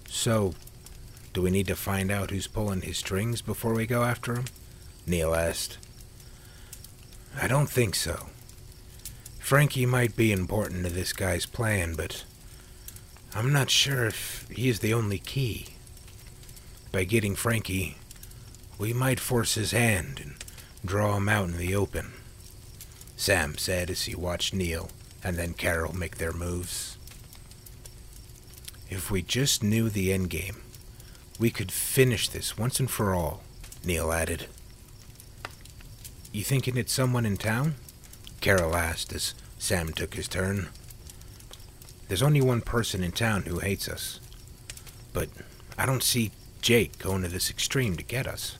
So, 0.08 0.54
do 1.32 1.42
we 1.42 1.52
need 1.52 1.68
to 1.68 1.76
find 1.76 2.10
out 2.10 2.32
who's 2.32 2.48
pulling 2.48 2.80
his 2.80 2.98
strings 2.98 3.40
before 3.40 3.72
we 3.72 3.86
go 3.86 4.02
after 4.02 4.34
him? 4.34 4.46
Neil 5.06 5.32
asked. 5.32 5.78
I 7.40 7.46
don't 7.46 7.70
think 7.70 7.94
so. 7.94 8.30
Frankie 9.38 9.86
might 9.86 10.16
be 10.16 10.32
important 10.32 10.86
to 10.86 10.92
this 10.92 11.12
guy's 11.12 11.46
plan, 11.46 11.94
but 11.94 12.24
I'm 13.32 13.52
not 13.52 13.70
sure 13.70 14.06
if 14.06 14.48
he 14.50 14.68
is 14.68 14.80
the 14.80 14.92
only 14.92 15.20
key. 15.20 15.68
By 16.90 17.04
getting 17.04 17.36
Frankie, 17.36 17.96
we 18.76 18.92
might 18.92 19.20
force 19.20 19.54
his 19.54 19.70
hand 19.70 20.20
and 20.20 20.34
draw 20.86 21.16
him 21.16 21.28
out 21.28 21.48
in 21.48 21.58
the 21.58 21.74
open. 21.74 22.12
Sam 23.16 23.58
said 23.58 23.90
as 23.90 24.04
he 24.04 24.14
watched 24.14 24.54
Neil 24.54 24.90
and 25.22 25.36
then 25.36 25.54
Carol 25.54 25.94
make 25.94 26.18
their 26.18 26.32
moves. 26.32 26.96
If 28.88 29.10
we 29.10 29.22
just 29.22 29.62
knew 29.62 29.90
the 29.90 30.10
endgame, 30.10 30.56
we 31.38 31.50
could 31.50 31.72
finish 31.72 32.28
this 32.28 32.56
once 32.56 32.78
and 32.78 32.90
for 32.90 33.14
all, 33.14 33.42
Neil 33.84 34.12
added. 34.12 34.46
You 36.32 36.44
thinking 36.44 36.76
it's 36.76 36.92
someone 36.92 37.26
in 37.26 37.36
town? 37.36 37.74
Carol 38.40 38.76
asked 38.76 39.12
as 39.12 39.34
Sam 39.58 39.92
took 39.92 40.14
his 40.14 40.28
turn. 40.28 40.68
There's 42.08 42.22
only 42.22 42.40
one 42.40 42.60
person 42.60 43.02
in 43.02 43.12
town 43.12 43.42
who 43.42 43.58
hates 43.58 43.88
us. 43.88 44.20
But 45.12 45.28
I 45.76 45.86
don't 45.86 46.02
see 46.02 46.30
Jake 46.60 46.98
going 46.98 47.22
to 47.22 47.28
this 47.28 47.50
extreme 47.50 47.96
to 47.96 48.04
get 48.04 48.26
us. 48.26 48.58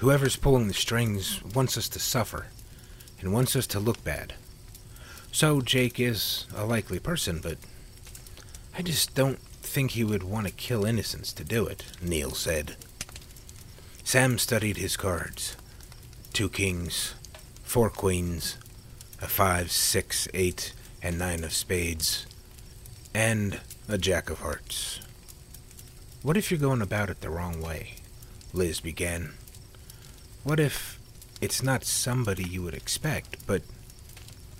Whoever's 0.00 0.36
pulling 0.36 0.66
the 0.66 0.72
strings 0.72 1.42
wants 1.54 1.76
us 1.76 1.86
to 1.90 1.98
suffer 1.98 2.46
and 3.20 3.34
wants 3.34 3.54
us 3.54 3.66
to 3.66 3.78
look 3.78 4.02
bad. 4.02 4.32
So 5.30 5.60
Jake 5.60 6.00
is 6.00 6.46
a 6.56 6.64
likely 6.64 6.98
person, 6.98 7.38
but 7.42 7.58
I 8.74 8.80
just 8.80 9.14
don't 9.14 9.38
think 9.38 9.90
he 9.90 10.02
would 10.02 10.22
want 10.22 10.46
to 10.46 10.52
kill 10.54 10.86
innocents 10.86 11.34
to 11.34 11.44
do 11.44 11.66
it, 11.66 11.84
Neil 12.00 12.30
said. 12.30 12.76
Sam 14.02 14.38
studied 14.38 14.78
his 14.78 14.96
cards. 14.96 15.54
Two 16.32 16.48
kings, 16.48 17.14
four 17.62 17.90
queens, 17.90 18.56
a 19.20 19.28
five, 19.28 19.70
six, 19.70 20.26
eight, 20.32 20.72
and 21.02 21.18
nine 21.18 21.44
of 21.44 21.52
spades, 21.52 22.26
and 23.12 23.60
a 23.86 23.98
jack 23.98 24.30
of 24.30 24.38
hearts. 24.38 25.00
What 26.22 26.38
if 26.38 26.50
you're 26.50 26.58
going 26.58 26.80
about 26.80 27.10
it 27.10 27.20
the 27.20 27.28
wrong 27.28 27.60
way? 27.60 27.96
Liz 28.54 28.80
began. 28.80 29.34
What 30.42 30.58
if 30.58 30.98
it's 31.42 31.62
not 31.62 31.84
somebody 31.84 32.44
you 32.44 32.62
would 32.62 32.72
expect, 32.72 33.46
but 33.46 33.60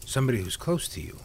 somebody 0.05 0.43
who's 0.43 0.59
close 0.59 0.87
to 0.89 1.01
you? 1.01 1.21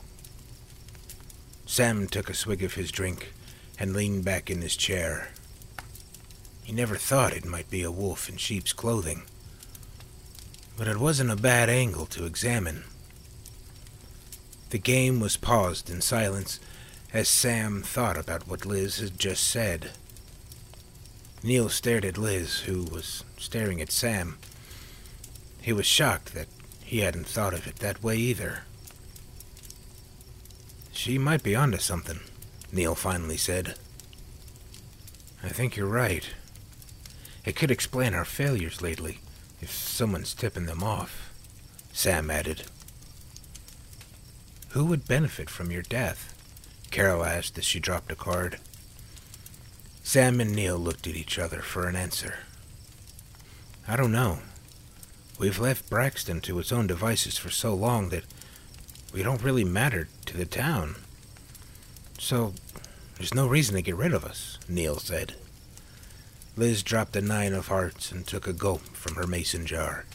Sam 1.66 2.08
took 2.08 2.30
a 2.30 2.34
swig 2.34 2.64
of 2.64 2.76
his 2.76 2.90
drink 2.90 3.34
and 3.78 3.94
leaned 3.94 4.24
back 4.24 4.50
in 4.50 4.62
his 4.62 4.78
chair. 4.78 5.32
He 6.64 6.72
never 6.72 6.96
thought 6.96 7.34
it 7.34 7.46
might 7.46 7.70
be 7.70 7.84
a 7.84 7.92
wolf 7.92 8.30
in 8.30 8.38
sheep's 8.38 8.72
clothing, 8.72 9.24
but 10.78 10.88
it 10.88 11.00
wasn't 11.02 11.32
a 11.32 11.36
bad 11.36 11.70
angle 11.70 12.06
to 12.08 12.26
examine. 12.26 12.86
The 14.70 14.78
game 14.78 15.20
was 15.20 15.36
paused 15.36 15.90
in 15.90 16.00
silence 16.00 16.62
as 17.12 17.28
Sam 17.28 17.82
thought 17.82 18.18
about 18.18 18.48
what 18.48 18.66
Liz 18.66 19.00
had 19.00 19.20
just 19.20 19.44
said. 19.44 19.92
Neil 21.44 21.68
stared 21.68 22.06
at 22.06 22.18
Liz, 22.18 22.62
who 22.62 22.84
was 22.84 23.25
staring 23.38 23.82
at 23.82 23.92
Sam. 23.92 24.38
He 25.62 25.74
was 25.74 25.86
shocked 25.86 26.34
that 26.34 26.48
he 26.84 27.00
hadn't 27.00 27.28
thought 27.28 27.54
of 27.54 27.68
it 27.68 27.78
that 27.78 28.04
way 28.04 28.18
either. 28.18 28.64
She 30.92 31.18
might 31.18 31.44
be 31.44 31.56
onto 31.56 31.78
something, 31.78 32.20
Neil 32.72 32.96
finally 32.96 33.38
said. 33.38 33.76
I 35.44 35.50
think 35.50 35.76
you're 35.76 35.88
right. 35.88 36.28
It 37.44 37.56
could 37.56 37.70
explain 37.72 38.14
our 38.14 38.26
failures 38.26 38.82
lately, 38.82 39.20
if 39.62 39.72
someone's 39.72 40.34
tipping 40.34 40.66
them 40.66 40.84
off, 40.84 41.32
Sam 41.94 42.32
added. 42.32 42.64
Who 44.70 44.86
would 44.86 45.08
benefit 45.08 45.50
from 45.50 45.72
your 45.72 45.84
death? 45.84 46.34
Carol 46.92 47.24
asked 47.24 47.58
as 47.58 47.66
she 47.66 47.80
dropped 47.80 48.12
a 48.12 48.16
card. 48.16 48.60
Sam 50.04 50.40
and 50.40 50.56
Neil 50.56 50.78
looked 50.78 51.08
at 51.08 51.16
each 51.16 51.40
other 51.40 51.62
for 51.62 51.88
an 51.88 51.96
answer. 51.96 52.40
I 53.88 53.96
don't 53.96 54.12
know. 54.12 54.40
We've 55.38 55.60
left 55.60 55.90
Braxton 55.90 56.42
to 56.42 56.60
its 56.60 56.72
own 56.72 56.88
devices 56.88 57.38
for 57.38 57.50
so 57.50 57.74
long 57.74 58.10
that 58.10 58.24
we 59.14 59.22
don't 59.22 59.44
really 59.44 59.64
matter 59.64 60.08
to 60.26 60.38
the 60.38 60.46
town. 60.46 60.96
So, 62.18 62.54
there's 63.18 63.34
no 63.34 63.48
reason 63.48 63.76
to 63.76 63.82
get 63.82 63.96
rid 63.96 64.14
of 64.14 64.26
us, 64.26 64.58
Neil 64.68 64.98
said. 64.98 65.36
Liz 66.58 66.84
dropped 66.84 67.16
a 67.16 67.22
nine 67.22 67.54
of 67.54 67.68
hearts 67.68 68.12
and 68.12 68.26
took 68.26 68.48
a 68.48 68.54
gulp 68.54 68.82
from 68.94 69.16
her 69.16 69.28
mason 69.28 69.66
jar. 69.66 70.06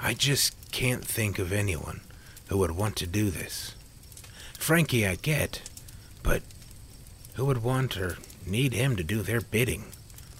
I 0.00 0.14
just 0.14 0.54
can't 0.70 1.04
think 1.04 1.38
of 1.38 1.52
anyone 1.52 2.00
who 2.48 2.58
would 2.58 2.72
want 2.72 2.96
to 2.96 3.06
do 3.06 3.30
this. 3.30 3.74
Frankie 4.58 5.06
I 5.06 5.16
get, 5.16 5.62
but 6.22 6.42
who 7.34 7.44
would 7.46 7.62
want 7.62 7.96
or 7.96 8.18
need 8.46 8.72
him 8.72 8.96
to 8.96 9.04
do 9.04 9.22
their 9.22 9.40
bidding? 9.40 9.84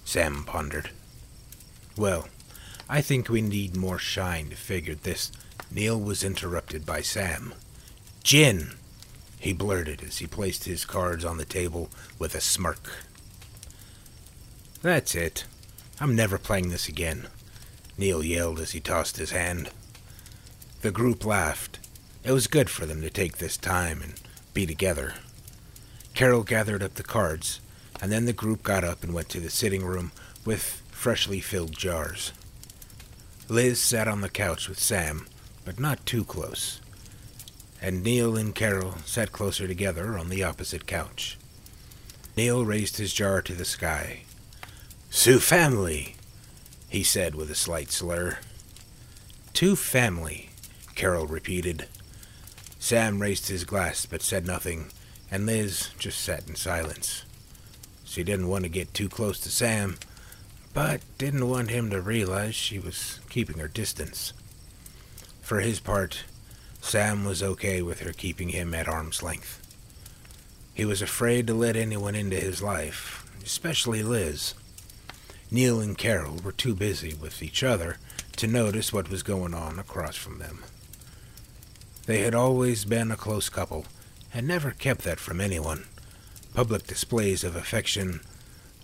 Sam 0.04 0.44
pondered. 0.44 0.90
Well, 1.96 2.28
I 2.88 3.00
think 3.00 3.28
we 3.28 3.40
need 3.40 3.76
more 3.76 3.98
shine 3.98 4.50
to 4.50 4.56
figure 4.56 4.94
this. 4.94 5.32
Neil 5.70 5.98
was 5.98 6.22
interrupted 6.22 6.84
by 6.84 7.00
Sam. 7.00 7.54
Gin, 8.22 8.72
he 9.38 9.52
blurted 9.52 10.02
as 10.02 10.18
he 10.18 10.26
placed 10.26 10.64
his 10.64 10.84
cards 10.84 11.24
on 11.24 11.36
the 11.36 11.44
table 11.44 11.90
with 12.18 12.34
a 12.34 12.40
smirk. 12.40 12.90
That's 14.82 15.14
it. 15.14 15.44
I'm 16.00 16.14
never 16.14 16.38
playing 16.38 16.70
this 16.70 16.88
again, 16.88 17.28
Neil 17.96 18.22
yelled 18.22 18.60
as 18.60 18.72
he 18.72 18.80
tossed 18.80 19.16
his 19.16 19.30
hand. 19.30 19.70
The 20.82 20.90
group 20.90 21.24
laughed. 21.24 21.78
It 22.22 22.32
was 22.32 22.46
good 22.46 22.68
for 22.68 22.84
them 22.86 23.00
to 23.02 23.10
take 23.10 23.38
this 23.38 23.56
time 23.56 24.02
and 24.02 24.20
be 24.52 24.66
together. 24.66 25.14
Carol 26.14 26.42
gathered 26.42 26.82
up 26.82 26.94
the 26.94 27.02
cards, 27.02 27.60
and 28.00 28.10
then 28.10 28.26
the 28.26 28.32
group 28.32 28.62
got 28.62 28.84
up 28.84 29.02
and 29.02 29.14
went 29.14 29.28
to 29.30 29.40
the 29.40 29.50
sitting 29.50 29.84
room 29.84 30.12
with 30.44 30.82
freshly 30.90 31.40
filled 31.40 31.76
jars. 31.76 32.32
Liz 33.48 33.80
sat 33.80 34.08
on 34.08 34.20
the 34.20 34.28
couch 34.28 34.68
with 34.68 34.78
Sam, 34.78 35.26
but 35.64 35.78
not 35.78 36.04
too 36.06 36.24
close, 36.24 36.80
and 37.80 38.02
Neil 38.02 38.36
and 38.36 38.54
Carol 38.54 38.96
sat 39.04 39.32
closer 39.32 39.66
together 39.66 40.18
on 40.18 40.28
the 40.28 40.42
opposite 40.42 40.86
couch. 40.86 41.38
Neil 42.36 42.64
raised 42.64 42.96
his 42.96 43.12
jar 43.12 43.42
to 43.42 43.54
the 43.54 43.64
sky. 43.64 44.22
Sioux 45.10 45.38
family, 45.38 46.16
he 46.88 47.02
said 47.02 47.34
with 47.34 47.50
a 47.50 47.54
slight 47.54 47.90
slur. 47.92 48.38
To 49.54 49.76
family, 49.76 50.50
Carol 50.94 51.26
repeated. 51.26 51.86
Sam 52.78 53.20
raised 53.20 53.48
his 53.48 53.64
glass 53.64 54.04
but 54.06 54.22
said 54.22 54.46
nothing 54.46 54.90
and 55.34 55.46
Liz 55.46 55.90
just 55.98 56.20
sat 56.20 56.48
in 56.48 56.54
silence. 56.54 57.23
She 58.14 58.22
didn't 58.22 58.46
want 58.46 58.62
to 58.62 58.68
get 58.70 58.94
too 58.94 59.08
close 59.08 59.40
to 59.40 59.48
Sam, 59.48 59.96
but 60.72 61.00
didn't 61.18 61.48
want 61.48 61.70
him 61.70 61.90
to 61.90 62.00
realize 62.00 62.54
she 62.54 62.78
was 62.78 63.18
keeping 63.28 63.58
her 63.58 63.66
distance. 63.66 64.32
For 65.42 65.58
his 65.58 65.80
part, 65.80 66.22
Sam 66.80 67.24
was 67.24 67.42
okay 67.42 67.82
with 67.82 68.02
her 68.02 68.12
keeping 68.12 68.50
him 68.50 68.72
at 68.72 68.86
arm's 68.86 69.20
length. 69.20 69.60
He 70.72 70.84
was 70.84 71.02
afraid 71.02 71.48
to 71.48 71.54
let 71.54 71.74
anyone 71.74 72.14
into 72.14 72.36
his 72.36 72.62
life, 72.62 73.28
especially 73.42 74.04
Liz. 74.04 74.54
Neil 75.50 75.80
and 75.80 75.98
Carol 75.98 76.36
were 76.36 76.52
too 76.52 76.76
busy 76.76 77.14
with 77.14 77.42
each 77.42 77.64
other 77.64 77.96
to 78.36 78.46
notice 78.46 78.92
what 78.92 79.10
was 79.10 79.24
going 79.24 79.54
on 79.54 79.80
across 79.80 80.14
from 80.14 80.38
them. 80.38 80.62
They 82.06 82.20
had 82.20 82.36
always 82.36 82.84
been 82.84 83.10
a 83.10 83.16
close 83.16 83.48
couple, 83.48 83.86
and 84.32 84.46
never 84.46 84.70
kept 84.70 85.02
that 85.02 85.18
from 85.18 85.40
anyone. 85.40 85.86
Public 86.54 86.86
displays 86.86 87.42
of 87.42 87.56
affection 87.56 88.20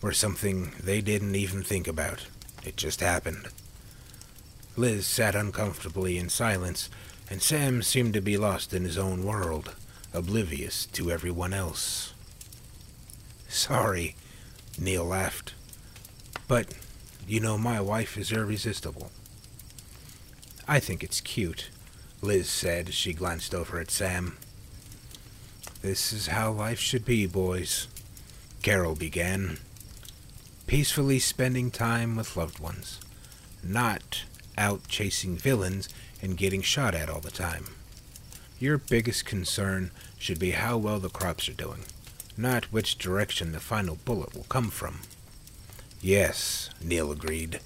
were 0.03 0.13
something 0.13 0.73
they 0.83 1.01
didn't 1.01 1.37
even 1.37 1.63
think 1.63 1.87
about. 1.87 2.27
It 2.65 2.77
just 2.77 3.01
happened. 3.01 3.47
Liz 4.77 5.07
sat 5.07 5.37
uncomfortably 5.37 6.19
in 6.19 6.29
silence, 6.31 6.91
and 7.31 7.41
Sam 7.41 7.81
seemed 7.83 8.15
to 8.15 8.21
be 8.21 8.37
lost 8.37 8.75
in 8.75 8.85
his 8.85 8.99
own 8.99 9.25
world, 9.25 9.77
oblivious 10.13 10.85
to 10.87 11.13
everyone 11.13 11.55
else. 11.55 12.13
Sorry, 13.49 14.17
Neil 14.77 15.05
laughed. 15.05 15.55
But, 16.49 16.75
you 17.29 17.39
know, 17.39 17.57
my 17.57 17.81
wife 17.81 18.19
is 18.19 18.33
irresistible. 18.33 19.13
I 20.67 20.81
think 20.81 21.05
it's 21.05 21.21
cute, 21.21 21.71
Liz 22.21 22.51
said 22.51 22.89
as 22.89 22.95
she 22.95 23.13
glanced 23.13 23.55
over 23.55 23.79
at 23.79 23.93
Sam. 23.93 24.39
This 25.83 26.13
is 26.13 26.27
how 26.27 26.53
life 26.53 26.79
should 26.79 27.07
be, 27.07 27.27
boys, 27.27 27.89
Carol 28.63 28.95
began. 28.95 29.57
Peacefully 30.67 31.19
spending 31.19 31.71
time 31.71 32.17
with 32.17 32.37
loved 32.37 32.59
ones, 32.59 33.01
not 33.63 34.25
out 34.59 34.87
chasing 34.89 35.39
villains 35.39 35.89
and 36.21 36.37
getting 36.37 36.61
shot 36.61 36.95
at 36.95 37.09
all 37.09 37.21
the 37.21 37.31
time. 37.31 37.65
Your 38.59 38.77
biggest 38.77 39.25
concern 39.25 39.91
should 40.19 40.39
be 40.39 40.51
how 40.51 40.77
well 40.77 41.01
the 41.01 41.09
crops 41.09 41.49
are 41.49 41.55
doing, 41.55 41.85
not 42.37 42.67
which 42.67 42.99
direction 42.99 43.53
the 43.53 43.59
final 43.59 43.97
bullet 44.05 44.35
will 44.35 44.45
come 44.51 44.69
from. 44.69 45.01
Yes, 46.03 46.69
Neil 46.83 47.11
agreed. 47.11 47.61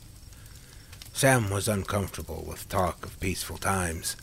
Sam 1.12 1.50
was 1.50 1.66
uncomfortable 1.66 2.44
with 2.46 2.68
talk 2.68 3.04
of 3.04 3.18
peaceful 3.18 3.58
times. 3.58 4.14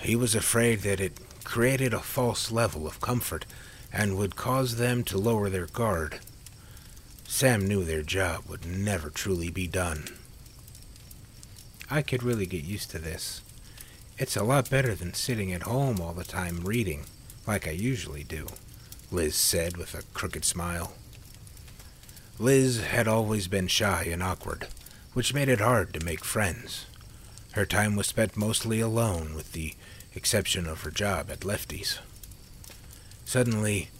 He 0.00 0.14
was 0.14 0.36
afraid 0.36 0.82
that 0.82 1.00
it 1.00 1.18
created 1.48 1.94
a 1.94 1.98
false 1.98 2.52
level 2.52 2.86
of 2.86 3.00
comfort 3.00 3.46
and 3.90 4.18
would 4.18 4.36
cause 4.36 4.76
them 4.76 5.02
to 5.02 5.16
lower 5.16 5.48
their 5.48 5.64
guard. 5.64 6.20
Sam 7.26 7.66
knew 7.66 7.84
their 7.84 8.02
job 8.02 8.44
would 8.46 8.66
never 8.66 9.08
truly 9.08 9.48
be 9.48 9.66
done. 9.66 10.08
I 11.90 12.02
could 12.02 12.22
really 12.22 12.44
get 12.44 12.64
used 12.64 12.90
to 12.90 12.98
this. 12.98 13.40
It's 14.18 14.36
a 14.36 14.44
lot 14.44 14.68
better 14.68 14.94
than 14.94 15.14
sitting 15.14 15.50
at 15.50 15.62
home 15.62 16.02
all 16.02 16.12
the 16.12 16.22
time 16.22 16.60
reading, 16.64 17.04
like 17.46 17.66
I 17.66 17.70
usually 17.70 18.24
do, 18.24 18.48
Liz 19.10 19.34
said 19.34 19.78
with 19.78 19.94
a 19.94 20.02
crooked 20.12 20.44
smile. 20.44 20.92
Liz 22.38 22.82
had 22.82 23.08
always 23.08 23.48
been 23.48 23.68
shy 23.68 24.06
and 24.10 24.22
awkward, 24.22 24.68
which 25.14 25.32
made 25.32 25.48
it 25.48 25.60
hard 25.60 25.94
to 25.94 26.04
make 26.04 26.26
friends. 26.26 26.84
Her 27.52 27.64
time 27.64 27.96
was 27.96 28.06
spent 28.06 28.36
mostly 28.36 28.80
alone, 28.80 29.34
with 29.34 29.52
the 29.52 29.74
exception 30.14 30.66
of 30.66 30.82
her 30.82 30.90
job 30.90 31.30
at 31.30 31.44
Lefty's. 31.44 31.98
Suddenly, 33.24 33.90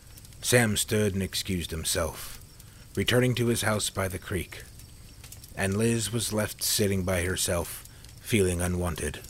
Sam 0.40 0.77
stood 0.77 1.14
and 1.14 1.23
excused 1.23 1.71
himself, 1.71 2.40
returning 2.94 3.35
to 3.35 3.47
his 3.47 3.62
house 3.62 3.90
by 3.90 4.09
the 4.09 4.18
creek, 4.18 4.62
and 5.57 5.77
Liz 5.77 6.12
was 6.12 6.33
left 6.33 6.62
sitting 6.62 7.03
by 7.03 7.23
herself, 7.23 7.85
feeling 8.21 8.61
unwanted. 8.61 9.21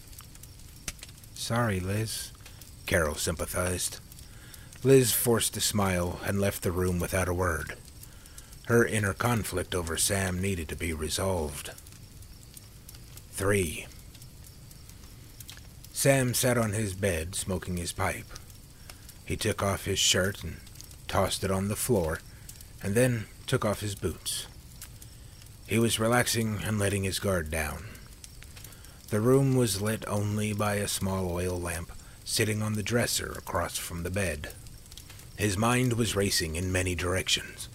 Sorry, 1.34 1.80
Liz, 1.80 2.32
Carol 2.86 3.14
sympathized. 3.14 3.98
Liz 4.84 5.12
forced 5.12 5.56
a 5.56 5.60
smile 5.60 6.20
and 6.24 6.40
left 6.40 6.62
the 6.62 6.72
room 6.72 6.98
without 6.98 7.28
a 7.28 7.34
word. 7.34 7.74
Her 8.66 8.84
inner 8.84 9.14
conflict 9.14 9.74
over 9.74 9.96
Sam 9.96 10.40
needed 10.40 10.68
to 10.68 10.76
be 10.76 10.92
resolved. 10.92 11.70
3. 13.32 13.86
Sam 15.98 16.32
sat 16.32 16.56
on 16.56 16.74
his 16.74 16.94
bed, 16.94 17.34
smoking 17.34 17.76
his 17.76 17.90
pipe. 17.90 18.28
He 19.24 19.36
took 19.36 19.64
off 19.64 19.84
his 19.84 19.98
shirt 19.98 20.44
and 20.44 20.58
tossed 21.08 21.42
it 21.42 21.50
on 21.50 21.66
the 21.66 21.74
floor, 21.74 22.20
and 22.80 22.94
then 22.94 23.26
took 23.48 23.64
off 23.64 23.80
his 23.80 23.96
boots. 23.96 24.46
He 25.66 25.76
was 25.76 25.98
relaxing 25.98 26.60
and 26.62 26.78
letting 26.78 27.02
his 27.02 27.18
guard 27.18 27.50
down. 27.50 27.86
The 29.08 29.18
room 29.18 29.56
was 29.56 29.82
lit 29.82 30.04
only 30.06 30.52
by 30.52 30.76
a 30.76 30.86
small 30.86 31.32
oil 31.32 31.58
lamp 31.58 31.90
sitting 32.24 32.62
on 32.62 32.74
the 32.74 32.84
dresser 32.84 33.32
across 33.36 33.76
from 33.76 34.04
the 34.04 34.10
bed. 34.10 34.50
His 35.36 35.58
mind 35.58 35.94
was 35.94 36.14
racing 36.14 36.54
in 36.54 36.70
many 36.70 36.94
directions, 36.94 37.68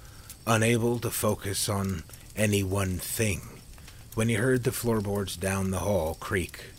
unable 0.48 0.98
to 1.00 1.12
focus 1.12 1.68
on 1.68 2.04
any 2.38 2.64
one 2.64 3.00
thing, 3.00 3.42
when 4.16 4.30
he 4.30 4.36
heard 4.36 4.64
the 4.64 4.72
floorboards 4.72 5.36
down 5.36 5.72
the 5.72 5.80
hall 5.80 6.16
creak. 6.22 6.73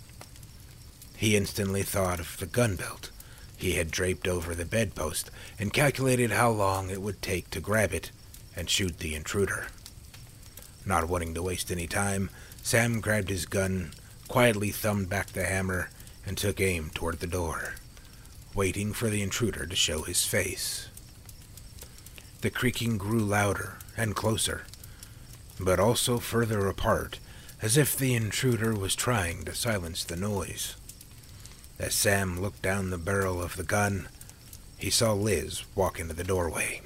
He 1.17 1.37
instantly 1.37 1.83
thought 1.83 2.21
of 2.21 2.39
the 2.39 2.47
gun 2.47 2.77
belt 2.77 3.11
he 3.57 3.73
had 3.73 3.91
draped 3.91 4.27
over 4.29 4.55
the 4.55 4.65
bedpost 4.65 5.31
and 5.59 5.73
calculated 5.73 6.33
how 6.33 6.51
long 6.51 6.91
it 6.91 7.01
would 7.01 7.23
take 7.23 7.51
to 7.51 7.61
grab 7.61 7.95
it 7.95 8.11
and 8.57 8.69
shoot 8.69 8.99
the 8.99 9.15
intruder. 9.15 9.69
Not 10.85 11.09
wanting 11.09 11.35
to 11.35 11.43
waste 11.43 11.71
any 11.71 11.87
time, 11.87 12.31
Sam 12.63 13.01
grabbed 13.01 13.31
his 13.31 13.47
gun 13.47 13.93
quietly 14.29 14.71
thumbed 14.71 15.09
back 15.09 15.29
the 15.29 15.45
hammer, 15.45 15.91
and 16.27 16.37
took 16.37 16.61
aim 16.61 16.91
toward 16.95 17.21
the 17.21 17.27
door, 17.27 17.75
waiting 18.55 18.93
for 18.93 19.11
the 19.11 19.23
intruder 19.23 19.67
to 19.67 19.77
show 19.77 20.03
his 20.03 20.25
face. 20.25 20.89
The 22.41 22.51
creaking 22.51 22.99
grew 22.99 23.21
louder 23.21 23.79
and 23.97 24.17
closer, 24.17 24.63
but 25.61 25.79
also 25.79 26.19
further 26.19 26.67
apart, 26.67 27.19
as 27.61 27.77
if 27.77 27.97
the 27.97 28.15
intruder 28.15 28.75
was 28.75 28.95
trying 28.95 29.45
to 29.45 29.55
silence 29.55 30.05
the 30.05 30.17
noise. 30.17 30.77
As 31.79 31.95
Sam 31.95 32.41
looked 32.41 32.63
down 32.63 32.91
the 32.91 32.99
barrel 32.99 33.43
of 33.43 33.57
the 33.57 33.65
gun, 33.65 34.09
he 34.79 34.91
saw 34.91 35.13
Liz 35.13 35.65
walk 35.75 35.99
into 35.99 36.15
the 36.15 36.25
doorway. 36.25 36.81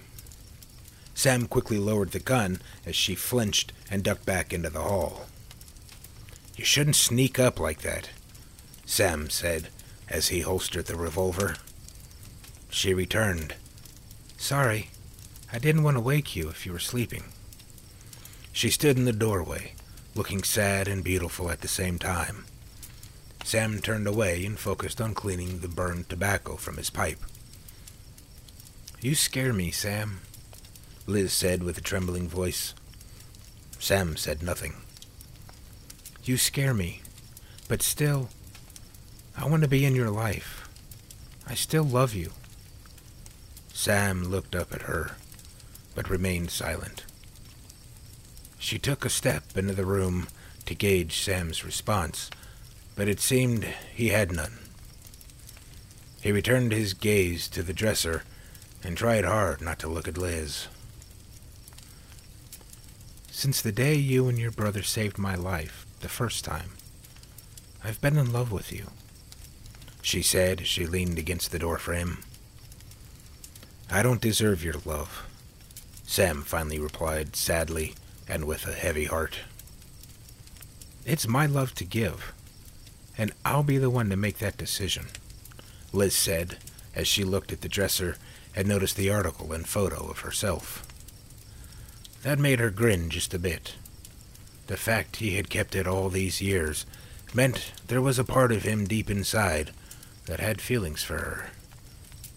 Sam 1.14 1.46
quickly 1.46 1.78
lowered 1.78 2.12
the 2.12 2.20
gun 2.20 2.60
as 2.86 2.94
she 2.94 3.14
flinched 3.14 3.72
and 3.90 4.02
ducked 4.02 4.24
back 4.24 4.52
into 4.52 4.70
the 4.70 4.82
hall. 4.82 5.26
You 6.56 6.64
shouldn't 6.64 6.96
sneak 6.96 7.38
up 7.38 7.58
like 7.60 7.82
that, 7.82 8.10
Sam 8.86 9.30
said 9.30 9.68
as 10.08 10.28
he 10.28 10.40
holstered 10.40 10.86
the 10.86 10.96
revolver. 10.96 11.56
She 12.70 12.94
returned. 12.94 13.54
Sorry, 14.36 14.90
I 15.52 15.58
didn't 15.58 15.82
want 15.82 15.96
to 15.96 16.00
wake 16.00 16.36
you 16.36 16.48
if 16.48 16.64
you 16.64 16.72
were 16.72 16.78
sleeping. 16.78 17.24
She 18.52 18.70
stood 18.70 18.96
in 18.96 19.04
the 19.04 19.12
doorway, 19.12 19.74
looking 20.14 20.42
sad 20.42 20.88
and 20.88 21.04
beautiful 21.04 21.50
at 21.50 21.60
the 21.60 21.68
same 21.68 21.98
time. 21.98 22.44
Sam 23.48 23.78
turned 23.78 24.06
away 24.06 24.44
and 24.44 24.58
focused 24.58 25.00
on 25.00 25.14
cleaning 25.14 25.60
the 25.60 25.68
burned 25.68 26.10
tobacco 26.10 26.56
from 26.56 26.76
his 26.76 26.90
pipe. 26.90 27.20
You 29.00 29.14
scare 29.14 29.54
me, 29.54 29.70
Sam, 29.70 30.20
Liz 31.06 31.32
said 31.32 31.62
with 31.62 31.78
a 31.78 31.80
trembling 31.80 32.28
voice. 32.28 32.74
Sam 33.78 34.18
said 34.18 34.42
nothing. 34.42 34.74
You 36.24 36.36
scare 36.36 36.74
me. 36.74 37.00
But 37.68 37.80
still, 37.80 38.28
I 39.34 39.46
want 39.46 39.62
to 39.62 39.68
be 39.68 39.86
in 39.86 39.94
your 39.94 40.10
life. 40.10 40.68
I 41.46 41.54
still 41.54 41.84
love 41.84 42.14
you. 42.14 42.32
Sam 43.72 44.24
looked 44.24 44.54
up 44.54 44.74
at 44.74 44.82
her, 44.82 45.12
but 45.94 46.10
remained 46.10 46.50
silent. 46.50 47.06
She 48.58 48.78
took 48.78 49.06
a 49.06 49.08
step 49.08 49.56
into 49.56 49.72
the 49.72 49.86
room 49.86 50.28
to 50.66 50.74
gauge 50.74 51.18
Sam's 51.18 51.64
response, 51.64 52.28
but 52.98 53.08
it 53.08 53.20
seemed 53.20 53.64
he 53.94 54.08
had 54.08 54.32
none. 54.32 54.58
He 56.20 56.32
returned 56.32 56.72
his 56.72 56.94
gaze 56.94 57.46
to 57.50 57.62
the 57.62 57.72
dresser 57.72 58.24
and 58.82 58.96
tried 58.96 59.24
hard 59.24 59.60
not 59.60 59.78
to 59.78 59.88
look 59.88 60.08
at 60.08 60.18
Liz. 60.18 60.66
Since 63.30 63.62
the 63.62 63.70
day 63.70 63.94
you 63.94 64.26
and 64.26 64.36
your 64.36 64.50
brother 64.50 64.82
saved 64.82 65.16
my 65.16 65.36
life, 65.36 65.86
the 66.00 66.08
first 66.08 66.44
time. 66.44 66.70
I've 67.84 68.00
been 68.00 68.16
in 68.16 68.32
love 68.32 68.50
with 68.50 68.72
you, 68.72 68.86
she 70.02 70.20
said 70.20 70.62
as 70.62 70.66
she 70.66 70.84
leaned 70.84 71.20
against 71.20 71.52
the 71.52 71.60
doorframe. 71.60 72.18
I 73.88 74.02
don't 74.02 74.20
deserve 74.20 74.64
your 74.64 74.74
love, 74.84 75.24
Sam 76.04 76.42
finally 76.42 76.80
replied 76.80 77.36
sadly 77.36 77.94
and 78.28 78.44
with 78.44 78.66
a 78.66 78.72
heavy 78.72 79.04
heart. 79.04 79.38
It's 81.06 81.28
my 81.28 81.46
love 81.46 81.76
to 81.76 81.84
give, 81.84 82.34
and 83.18 83.32
I'll 83.44 83.64
be 83.64 83.76
the 83.76 83.90
one 83.90 84.08
to 84.10 84.16
make 84.16 84.38
that 84.38 84.56
decision, 84.56 85.08
Liz 85.92 86.14
said 86.14 86.58
as 86.94 87.06
she 87.06 87.24
looked 87.24 87.52
at 87.52 87.60
the 87.60 87.68
dresser 87.68 88.16
and 88.56 88.66
noticed 88.66 88.96
the 88.96 89.10
article 89.10 89.52
and 89.52 89.68
photo 89.68 90.08
of 90.08 90.20
herself. 90.20 90.84
That 92.22 92.38
made 92.38 92.58
her 92.58 92.70
grin 92.70 93.10
just 93.10 93.34
a 93.34 93.38
bit. 93.38 93.74
The 94.66 94.76
fact 94.76 95.16
he 95.16 95.36
had 95.36 95.48
kept 95.48 95.76
it 95.76 95.86
all 95.86 96.08
these 96.08 96.40
years 96.40 96.86
meant 97.32 97.72
there 97.86 98.02
was 98.02 98.18
a 98.18 98.24
part 98.24 98.52
of 98.52 98.64
him 98.64 98.86
deep 98.86 99.10
inside 99.10 99.70
that 100.26 100.40
had 100.40 100.60
feelings 100.60 101.02
for 101.02 101.18
her. 101.18 101.50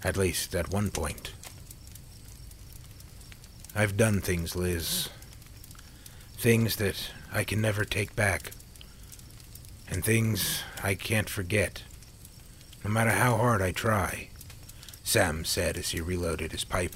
At 0.03 0.17
least 0.17 0.55
at 0.55 0.71
one 0.71 0.91
point. 0.91 1.33
I've 3.75 3.97
done 3.97 4.21
things, 4.21 4.55
Liz. 4.55 5.09
Things 6.37 6.75
that 6.77 7.11
I 7.31 7.43
can 7.43 7.61
never 7.61 7.85
take 7.85 8.15
back. 8.15 8.51
And 9.91 10.03
things 10.03 10.63
I 10.81 10.95
can't 10.95 11.29
forget. 11.29 11.83
No 12.83 12.89
matter 12.89 13.11
how 13.11 13.37
hard 13.37 13.61
I 13.61 13.71
try, 13.71 14.29
Sam 15.03 15.45
said 15.45 15.77
as 15.77 15.89
he 15.89 16.01
reloaded 16.01 16.53
his 16.53 16.63
pipe. 16.63 16.95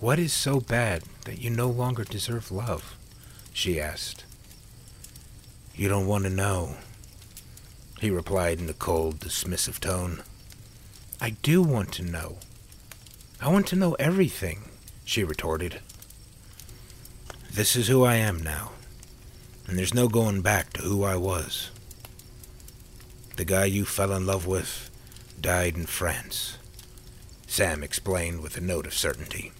What 0.00 0.18
is 0.18 0.32
so 0.32 0.60
bad 0.60 1.02
that 1.24 1.40
you 1.40 1.50
no 1.50 1.68
longer 1.68 2.04
deserve 2.04 2.50
love? 2.50 2.96
she 3.52 3.80
asked. 3.80 4.24
You 5.74 5.88
don't 5.88 6.06
want 6.06 6.24
to 6.24 6.30
know, 6.30 6.76
he 8.00 8.10
replied 8.10 8.58
in 8.58 8.68
a 8.68 8.74
cold, 8.74 9.20
dismissive 9.20 9.80
tone. 9.80 10.22
I 11.20 11.30
do 11.30 11.62
want 11.62 11.92
to 11.92 12.02
know. 12.02 12.36
I 13.40 13.50
want 13.50 13.66
to 13.68 13.76
know 13.76 13.94
everything, 13.94 14.68
she 15.04 15.24
retorted. 15.24 15.80
This 17.50 17.76
is 17.76 17.88
who 17.88 18.04
I 18.04 18.16
am 18.16 18.42
now, 18.42 18.72
and 19.66 19.78
there's 19.78 19.94
no 19.94 20.08
going 20.08 20.42
back 20.42 20.72
to 20.74 20.82
who 20.82 21.04
I 21.04 21.16
was. 21.16 21.70
The 23.36 23.44
guy 23.44 23.64
you 23.64 23.84
fell 23.84 24.12
in 24.12 24.26
love 24.26 24.46
with 24.46 24.90
died 25.40 25.76
in 25.76 25.86
France, 25.86 26.58
Sam 27.46 27.82
explained 27.82 28.40
with 28.42 28.56
a 28.56 28.60
note 28.60 28.86
of 28.86 28.94
certainty. 28.94 29.52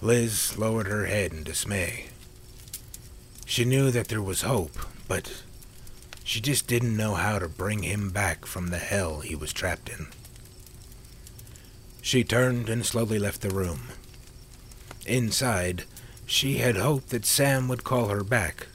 Liz 0.00 0.58
lowered 0.58 0.86
her 0.86 1.06
head 1.06 1.32
in 1.32 1.44
dismay. 1.44 2.06
She 3.46 3.64
knew 3.64 3.90
that 3.90 4.08
there 4.08 4.22
was 4.22 4.42
hope, 4.42 4.78
but 5.08 5.42
she 6.24 6.40
just 6.40 6.66
didn't 6.66 6.96
know 6.96 7.14
how 7.14 7.38
to 7.38 7.48
bring 7.48 7.82
him 7.82 8.10
back 8.10 8.46
from 8.46 8.68
the 8.68 8.78
hell 8.78 9.20
he 9.20 9.34
was 9.34 9.52
trapped 9.52 9.88
in. 9.88 10.08
She 12.00 12.24
turned 12.24 12.68
and 12.68 12.84
slowly 12.84 13.18
left 13.18 13.40
the 13.40 13.50
room. 13.50 13.88
Inside, 15.06 15.84
she 16.26 16.58
had 16.58 16.76
hoped 16.76 17.10
that 17.10 17.24
Sam 17.24 17.68
would 17.68 17.84
call 17.84 18.08
her 18.08 18.24
back, 18.24 18.68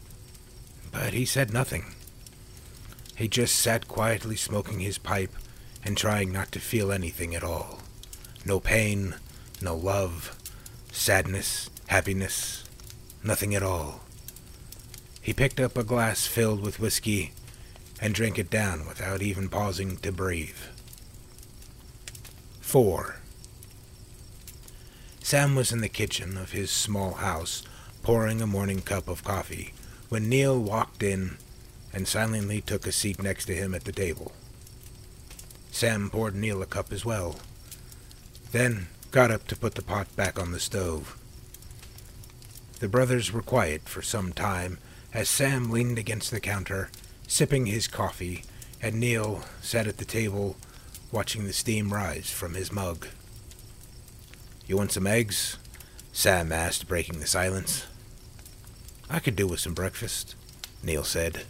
but 0.92 1.14
he 1.14 1.26
said 1.26 1.54
nothing. 1.54 1.94
He 3.16 3.28
just 3.28 3.56
sat 3.56 3.88
quietly 3.88 4.36
smoking 4.36 4.80
his 4.80 4.98
pipe 4.98 5.34
and 5.84 5.98
trying 5.98 6.32
not 6.32 6.52
to 6.54 6.60
feel 6.60 6.92
anything 6.92 7.36
at 7.36 7.44
all. 7.44 7.80
No 8.46 8.60
pain, 8.60 9.16
no 9.62 9.76
love, 9.76 10.36
sadness, 10.92 11.70
happiness, 11.88 12.64
nothing 13.24 13.56
at 13.56 13.64
all. 13.64 14.02
He 15.22 15.34
picked 15.34 15.60
up 15.60 15.78
a 15.78 15.84
glass 15.84 16.26
filled 16.26 16.62
with 16.62 16.80
whiskey 16.80 17.34
and 18.02 18.16
drank 18.16 18.40
it 18.40 18.50
down 18.50 18.88
without 18.88 19.22
even 19.22 19.50
pausing 19.50 19.98
to 19.98 20.12
breathe. 20.12 20.56
4. 22.62 23.18
Sam 25.30 25.54
was 25.54 25.72
in 25.72 25.82
the 25.82 25.90
kitchen 25.90 26.38
of 26.38 26.54
his 26.54 26.72
small 26.72 27.14
house 27.14 27.62
pouring 28.02 28.42
a 28.42 28.48
morning 28.48 28.82
cup 28.82 29.08
of 29.08 29.24
coffee 29.24 29.76
when 30.10 30.28
Neil 30.28 30.60
walked 30.60 31.04
in 31.04 31.38
and 31.94 32.08
silently 32.08 32.62
took 32.62 32.88
a 32.88 32.92
seat 32.92 33.22
next 33.22 33.46
to 33.46 33.54
him 33.54 33.76
at 33.76 33.84
the 33.84 33.92
table. 33.92 34.32
Sam 35.72 36.10
poured 36.10 36.34
Neil 36.34 36.64
a 36.64 36.66
cup 36.66 36.92
as 36.92 37.06
well, 37.06 37.36
then 38.54 38.88
got 39.12 39.30
up 39.30 39.46
to 39.50 39.56
put 39.56 39.76
the 39.76 39.84
pot 39.84 40.08
back 40.16 40.40
on 40.40 40.52
the 40.52 40.60
stove. 40.60 41.16
The 42.80 42.90
brothers 42.90 43.32
were 43.32 43.44
quiet 43.44 43.88
for 43.88 44.02
some 44.02 44.34
time 44.34 44.80
as 45.14 45.30
Sam 45.30 45.70
leaned 45.70 46.00
against 46.00 46.32
the 46.32 46.40
counter, 46.40 46.90
sipping 47.28 47.68
his 47.68 47.88
coffee, 47.88 48.46
and 48.82 49.00
Neil 49.00 49.44
sat 49.62 49.86
at 49.86 49.98
the 49.98 50.06
table 50.06 50.58
watching 51.12 51.46
the 51.46 51.54
steam 51.54 51.94
rise 51.94 52.32
from 52.32 52.56
his 52.56 52.72
mug. 52.72 53.06
You 54.70 54.78
want 54.78 54.92
some 54.92 55.08
eggs? 55.08 55.58
Sam 56.14 56.52
asked, 56.52 56.88
breaking 56.88 57.20
the 57.20 57.26
silence. 57.26 57.88
I 59.10 59.18
could 59.18 59.36
do 59.36 59.48
with 59.48 59.60
some 59.60 59.74
breakfast, 59.74 60.36
Neil 60.84 61.04
said. 61.04 61.46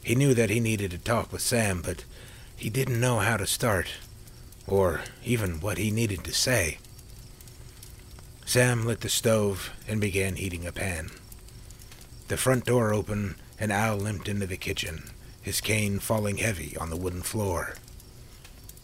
He 0.00 0.14
knew 0.14 0.32
that 0.32 0.48
he 0.48 0.60
needed 0.60 0.92
to 0.92 0.98
talk 0.98 1.32
with 1.32 1.42
Sam, 1.42 1.82
but 1.84 2.04
he 2.56 2.70
didn't 2.70 3.00
know 3.00 3.18
how 3.18 3.36
to 3.36 3.48
start, 3.48 3.88
or 4.64 5.00
even 5.24 5.58
what 5.58 5.76
he 5.76 5.90
needed 5.90 6.22
to 6.22 6.32
say. 6.32 6.78
Sam 8.46 8.86
lit 8.86 9.00
the 9.00 9.08
stove 9.08 9.72
and 9.88 10.00
began 10.00 10.36
heating 10.36 10.64
a 10.64 10.70
pan. 10.70 11.10
The 12.28 12.36
front 12.36 12.64
door 12.64 12.94
opened, 12.94 13.34
and 13.58 13.72
Al 13.72 13.96
limped 13.96 14.28
into 14.28 14.46
the 14.46 14.56
kitchen, 14.56 15.10
his 15.42 15.60
cane 15.60 15.98
falling 15.98 16.36
heavy 16.36 16.76
on 16.76 16.90
the 16.90 16.96
wooden 16.96 17.22
floor. 17.22 17.74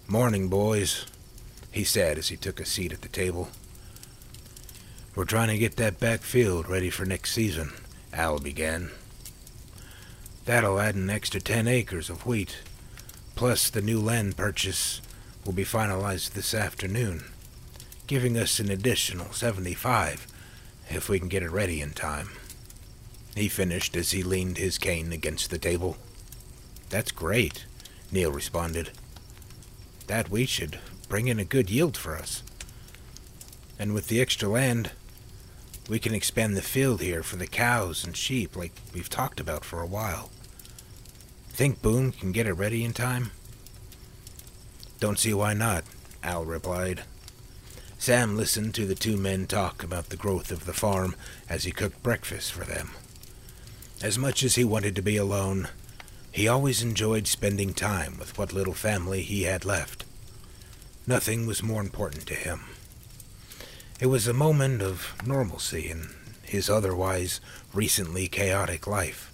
Morning, 0.08 0.48
boys, 0.48 1.06
he 1.70 1.84
said 1.84 2.18
as 2.18 2.28
he 2.28 2.36
took 2.36 2.60
a 2.60 2.64
seat 2.64 2.92
at 2.92 3.02
the 3.02 3.08
table. 3.08 3.48
We're 5.14 5.24
trying 5.24 5.48
to 5.48 5.58
get 5.58 5.76
that 5.76 6.00
back 6.00 6.20
field 6.20 6.68
ready 6.68 6.90
for 6.90 7.04
next 7.04 7.32
season, 7.32 7.72
Al 8.12 8.38
began. 8.38 8.90
That'll 10.44 10.80
add 10.80 10.94
an 10.94 11.10
extra 11.10 11.40
ten 11.40 11.68
acres 11.68 12.10
of 12.10 12.26
wheat. 12.26 12.58
Plus, 13.34 13.70
the 13.70 13.82
new 13.82 14.00
land 14.00 14.36
purchase 14.36 15.00
will 15.44 15.52
be 15.52 15.64
finalized 15.64 16.30
this 16.32 16.54
afternoon, 16.54 17.24
giving 18.06 18.36
us 18.36 18.58
an 18.58 18.70
additional 18.70 19.32
75 19.32 20.26
if 20.90 21.08
we 21.08 21.18
can 21.18 21.28
get 21.28 21.42
it 21.42 21.50
ready 21.50 21.80
in 21.80 21.90
time. 21.90 22.30
He 23.34 23.48
finished 23.48 23.96
as 23.96 24.10
he 24.10 24.22
leaned 24.22 24.58
his 24.58 24.78
cane 24.78 25.12
against 25.12 25.50
the 25.50 25.58
table. 25.58 25.96
That's 26.88 27.12
great, 27.12 27.64
Neil 28.10 28.32
responded. 28.32 28.90
That 30.10 30.28
wheat 30.28 30.48
should 30.48 30.80
bring 31.08 31.28
in 31.28 31.38
a 31.38 31.44
good 31.44 31.70
yield 31.70 31.96
for 31.96 32.16
us. 32.16 32.42
And 33.78 33.94
with 33.94 34.08
the 34.08 34.20
extra 34.20 34.48
land, 34.48 34.90
we 35.88 36.00
can 36.00 36.14
expand 36.14 36.56
the 36.56 36.62
field 36.62 37.00
here 37.00 37.22
for 37.22 37.36
the 37.36 37.46
cows 37.46 38.04
and 38.04 38.16
sheep 38.16 38.56
like 38.56 38.72
we've 38.92 39.08
talked 39.08 39.38
about 39.38 39.64
for 39.64 39.80
a 39.80 39.86
while. 39.86 40.30
Think 41.50 41.80
Boone 41.80 42.10
can 42.10 42.32
get 42.32 42.48
it 42.48 42.54
ready 42.54 42.82
in 42.84 42.92
time? 42.92 43.30
Don't 44.98 45.16
see 45.16 45.32
why 45.32 45.54
not, 45.54 45.84
Al 46.24 46.44
replied. 46.44 47.04
Sam 47.96 48.36
listened 48.36 48.74
to 48.74 48.86
the 48.86 48.96
two 48.96 49.16
men 49.16 49.46
talk 49.46 49.84
about 49.84 50.08
the 50.08 50.16
growth 50.16 50.50
of 50.50 50.66
the 50.66 50.72
farm 50.72 51.14
as 51.48 51.62
he 51.62 51.70
cooked 51.70 52.02
breakfast 52.02 52.50
for 52.50 52.64
them. 52.64 52.90
As 54.02 54.18
much 54.18 54.42
as 54.42 54.56
he 54.56 54.64
wanted 54.64 54.96
to 54.96 55.02
be 55.02 55.16
alone, 55.16 55.68
he 56.32 56.46
always 56.46 56.82
enjoyed 56.82 57.26
spending 57.26 57.74
time 57.74 58.18
with 58.18 58.38
what 58.38 58.52
little 58.52 58.74
family 58.74 59.22
he 59.22 59.42
had 59.42 59.64
left. 59.64 60.04
Nothing 61.06 61.46
was 61.46 61.62
more 61.62 61.80
important 61.80 62.26
to 62.26 62.34
him. 62.34 62.66
It 64.00 64.06
was 64.06 64.28
a 64.28 64.32
moment 64.32 64.80
of 64.80 65.14
normalcy 65.26 65.90
in 65.90 66.10
his 66.42 66.70
otherwise 66.70 67.40
recently 67.74 68.28
chaotic 68.28 68.86
life, 68.86 69.32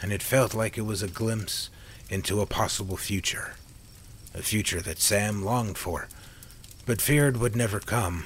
and 0.00 0.12
it 0.12 0.22
felt 0.22 0.54
like 0.54 0.78
it 0.78 0.82
was 0.82 1.02
a 1.02 1.08
glimpse 1.08 1.68
into 2.08 2.40
a 2.40 2.46
possible 2.46 2.96
future, 2.96 3.54
a 4.34 4.42
future 4.42 4.80
that 4.80 5.00
Sam 5.00 5.44
longed 5.44 5.78
for, 5.78 6.08
but 6.86 7.02
feared 7.02 7.36
would 7.36 7.56
never 7.56 7.80
come. 7.80 8.24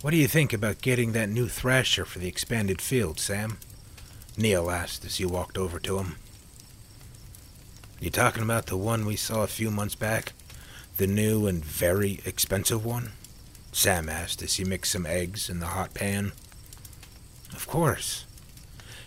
What 0.00 0.12
do 0.12 0.16
you 0.16 0.26
think 0.28 0.52
about 0.52 0.80
getting 0.80 1.12
that 1.12 1.28
new 1.28 1.48
thrasher 1.48 2.04
for 2.04 2.18
the 2.18 2.28
expanded 2.28 2.80
field, 2.80 3.20
Sam? 3.20 3.58
Neil 4.36 4.70
asked 4.70 5.04
as 5.04 5.16
he 5.16 5.24
walked 5.24 5.58
over 5.58 5.78
to 5.80 5.98
him. 5.98 6.16
You 8.00 8.10
talking 8.10 8.42
about 8.42 8.66
the 8.66 8.76
one 8.76 9.04
we 9.04 9.16
saw 9.16 9.42
a 9.42 9.46
few 9.46 9.70
months 9.70 9.94
back? 9.94 10.32
The 10.96 11.06
new 11.06 11.46
and 11.46 11.64
very 11.64 12.20
expensive 12.24 12.84
one? 12.84 13.12
Sam 13.72 14.08
asked 14.08 14.42
as 14.42 14.54
he 14.54 14.64
mixed 14.64 14.92
some 14.92 15.06
eggs 15.06 15.48
in 15.48 15.60
the 15.60 15.66
hot 15.66 15.94
pan. 15.94 16.32
Of 17.52 17.66
course. 17.66 18.24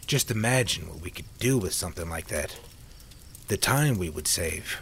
Just 0.07 0.31
imagine 0.31 0.87
what 0.87 1.01
we 1.01 1.09
could 1.09 1.25
do 1.39 1.57
with 1.57 1.73
something 1.73 2.09
like 2.09 2.27
that. 2.27 2.59
The 3.47 3.57
time 3.57 3.97
we 3.97 4.09
would 4.09 4.27
save. 4.27 4.81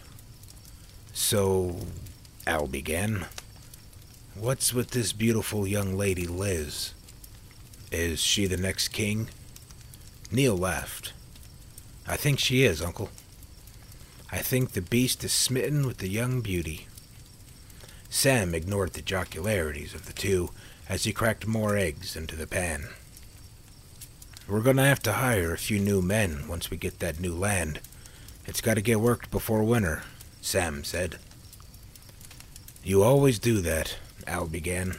So, 1.12 1.76
Al 2.46 2.66
began. 2.66 3.26
What's 4.34 4.74
with 4.74 4.90
this 4.90 5.12
beautiful 5.12 5.66
young 5.66 5.96
lady, 5.96 6.26
Liz? 6.26 6.92
Is 7.90 8.20
she 8.20 8.46
the 8.46 8.56
next 8.56 8.88
king? 8.88 9.28
Neil 10.34 10.56
laughed. 10.56 11.12
I 12.08 12.16
think 12.16 12.40
she 12.40 12.64
is, 12.64 12.82
Uncle. 12.82 13.10
I 14.32 14.38
think 14.38 14.72
the 14.72 14.82
beast 14.82 15.22
is 15.22 15.32
smitten 15.32 15.86
with 15.86 15.98
the 15.98 16.08
young 16.08 16.40
beauty. 16.40 16.88
Sam 18.10 18.52
ignored 18.52 18.94
the 18.94 19.02
jocularities 19.02 19.94
of 19.94 20.06
the 20.06 20.12
two 20.12 20.50
as 20.88 21.04
he 21.04 21.12
cracked 21.12 21.46
more 21.46 21.76
eggs 21.76 22.16
into 22.16 22.34
the 22.34 22.48
pan. 22.48 22.88
We're 24.48 24.60
going 24.60 24.78
to 24.78 24.82
have 24.82 25.04
to 25.04 25.12
hire 25.12 25.52
a 25.54 25.58
few 25.58 25.78
new 25.78 26.02
men 26.02 26.48
once 26.48 26.68
we 26.68 26.78
get 26.78 26.98
that 26.98 27.20
new 27.20 27.32
land. 27.32 27.78
It's 28.44 28.60
got 28.60 28.74
to 28.74 28.82
get 28.82 28.98
worked 28.98 29.30
before 29.30 29.62
winter, 29.62 30.02
Sam 30.40 30.82
said. 30.82 31.18
You 32.82 33.04
always 33.04 33.38
do 33.38 33.60
that, 33.60 33.98
Al 34.26 34.48
began. 34.48 34.96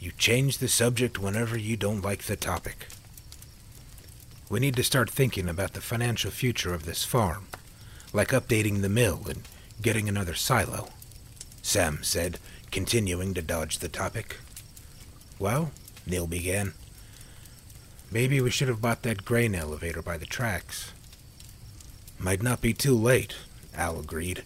You 0.00 0.10
change 0.18 0.58
the 0.58 0.66
subject 0.66 1.20
whenever 1.20 1.56
you 1.56 1.76
don't 1.76 2.02
like 2.02 2.24
the 2.24 2.34
topic. 2.34 2.88
We 4.52 4.60
need 4.60 4.76
to 4.76 4.84
start 4.84 5.08
thinking 5.08 5.48
about 5.48 5.72
the 5.72 5.80
financial 5.80 6.30
future 6.30 6.74
of 6.74 6.84
this 6.84 7.04
farm, 7.04 7.46
like 8.12 8.32
updating 8.32 8.82
the 8.82 8.90
mill 8.90 9.22
and 9.26 9.48
getting 9.80 10.10
another 10.10 10.34
silo. 10.34 10.90
Sam 11.62 12.00
said, 12.02 12.38
continuing 12.70 13.32
to 13.32 13.40
dodge 13.40 13.78
the 13.78 13.88
topic. 13.88 14.36
Well, 15.38 15.70
Neil 16.06 16.26
began. 16.26 16.74
Maybe 18.10 18.42
we 18.42 18.50
should 18.50 18.68
have 18.68 18.82
bought 18.82 19.04
that 19.04 19.24
grain 19.24 19.54
elevator 19.54 20.02
by 20.02 20.18
the 20.18 20.26
tracks. 20.26 20.92
Might 22.18 22.42
not 22.42 22.60
be 22.60 22.74
too 22.74 22.94
late, 22.94 23.36
Al 23.74 24.00
agreed. 24.00 24.42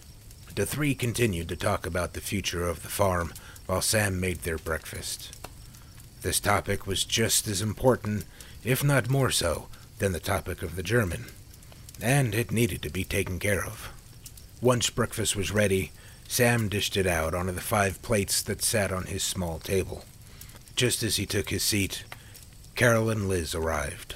The 0.55 0.65
three 0.65 0.95
continued 0.95 1.49
to 1.49 1.57
talk 1.57 1.85
about 1.85 2.13
the 2.13 2.21
future 2.21 2.65
of 2.69 2.81
the 2.81 2.87
farm 2.87 3.33
while 3.65 3.81
Sam 3.81 4.21
made 4.21 4.43
their 4.43 4.57
breakfast. 4.57 5.35
This 6.21 6.39
topic 6.39 6.87
was 6.87 7.03
just 7.03 7.45
as 7.49 7.61
important, 7.61 8.23
if 8.63 8.85
not 8.85 9.09
more 9.09 9.31
so, 9.31 9.67
than 9.99 10.11
the 10.11 10.19
topic 10.19 10.61
of 10.61 10.75
the 10.75 10.83
German, 10.83 11.25
and 12.01 12.35
it 12.35 12.51
needed 12.51 12.81
to 12.83 12.89
be 12.89 13.03
taken 13.03 13.39
care 13.39 13.65
of. 13.65 13.89
Once 14.61 14.89
breakfast 14.89 15.35
was 15.35 15.51
ready, 15.51 15.91
Sam 16.27 16.67
dished 16.67 16.97
it 16.97 17.07
out 17.07 17.33
onto 17.33 17.51
the 17.51 17.61
five 17.61 18.01
plates 18.01 18.41
that 18.43 18.61
sat 18.61 18.91
on 18.91 19.05
his 19.05 19.23
small 19.23 19.59
table. 19.59 20.05
Just 20.75 21.01
as 21.03 21.15
he 21.15 21.25
took 21.25 21.49
his 21.49 21.63
seat, 21.63 22.03
Carol 22.75 23.09
and 23.09 23.27
Liz 23.27 23.55
arrived. 23.55 24.15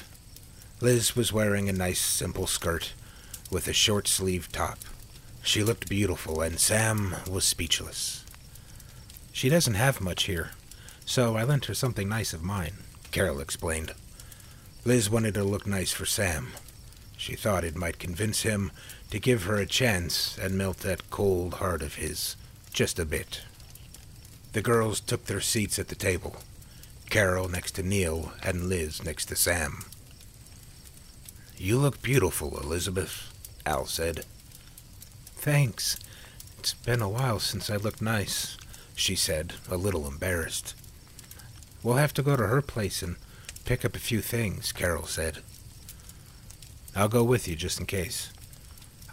Liz 0.81 1.15
was 1.15 1.33
wearing 1.33 1.69
a 1.69 1.73
nice 1.73 1.99
simple 1.99 2.47
skirt 2.47 2.93
with 3.49 3.67
a 3.67 3.73
short 3.73 4.07
sleeved 4.07 4.53
top. 4.53 4.79
She 5.43 5.63
looked 5.63 5.89
beautiful, 5.89 6.41
and 6.41 6.59
Sam 6.59 7.15
was 7.29 7.43
speechless. 7.45 8.23
She 9.31 9.49
doesn't 9.49 9.73
have 9.73 10.01
much 10.01 10.23
here, 10.23 10.51
so 11.05 11.35
I 11.35 11.43
lent 11.43 11.65
her 11.65 11.73
something 11.73 12.07
nice 12.07 12.33
of 12.33 12.43
mine, 12.43 12.73
Carol 13.11 13.39
explained. 13.39 13.93
Liz 14.83 15.11
wanted 15.11 15.35
to 15.35 15.43
look 15.43 15.67
nice 15.67 15.91
for 15.91 16.07
Sam. 16.07 16.53
She 17.15 17.35
thought 17.35 17.63
it 17.63 17.75
might 17.75 17.99
convince 17.99 18.41
him 18.41 18.71
to 19.11 19.19
give 19.19 19.43
her 19.43 19.57
a 19.57 19.67
chance 19.67 20.39
and 20.39 20.57
melt 20.57 20.77
that 20.77 21.11
cold 21.11 21.55
heart 21.55 21.83
of 21.83 21.95
his 21.95 22.35
just 22.73 22.97
a 22.97 23.05
bit. 23.05 23.41
The 24.53 24.63
girls 24.63 24.99
took 24.99 25.25
their 25.25 25.39
seats 25.39 25.77
at 25.77 25.89
the 25.89 25.95
table, 25.95 26.37
Carol 27.11 27.47
next 27.47 27.73
to 27.73 27.83
Neil 27.83 28.33
and 28.41 28.69
Liz 28.69 29.03
next 29.03 29.25
to 29.27 29.35
Sam. 29.35 29.85
You 31.57 31.77
look 31.77 32.01
beautiful, 32.01 32.59
Elizabeth, 32.59 33.31
Al 33.67 33.85
said. 33.85 34.25
Thanks. 35.35 35.99
It's 36.57 36.73
been 36.73 37.01
a 37.01 37.09
while 37.09 37.39
since 37.39 37.69
I 37.69 37.75
looked 37.75 38.01
nice, 38.01 38.57
she 38.95 39.15
said, 39.15 39.53
a 39.69 39.77
little 39.77 40.07
embarrassed. 40.07 40.73
We'll 41.83 41.97
have 41.97 42.15
to 42.15 42.23
go 42.23 42.35
to 42.35 42.47
her 42.47 42.63
place 42.63 43.03
and 43.03 43.17
pick 43.71 43.85
up 43.85 43.95
a 43.95 43.99
few 43.99 44.19
things, 44.19 44.73
Carol 44.73 45.05
said. 45.05 45.37
I'll 46.93 47.07
go 47.07 47.23
with 47.23 47.47
you 47.47 47.55
just 47.55 47.79
in 47.79 47.85
case. 47.85 48.29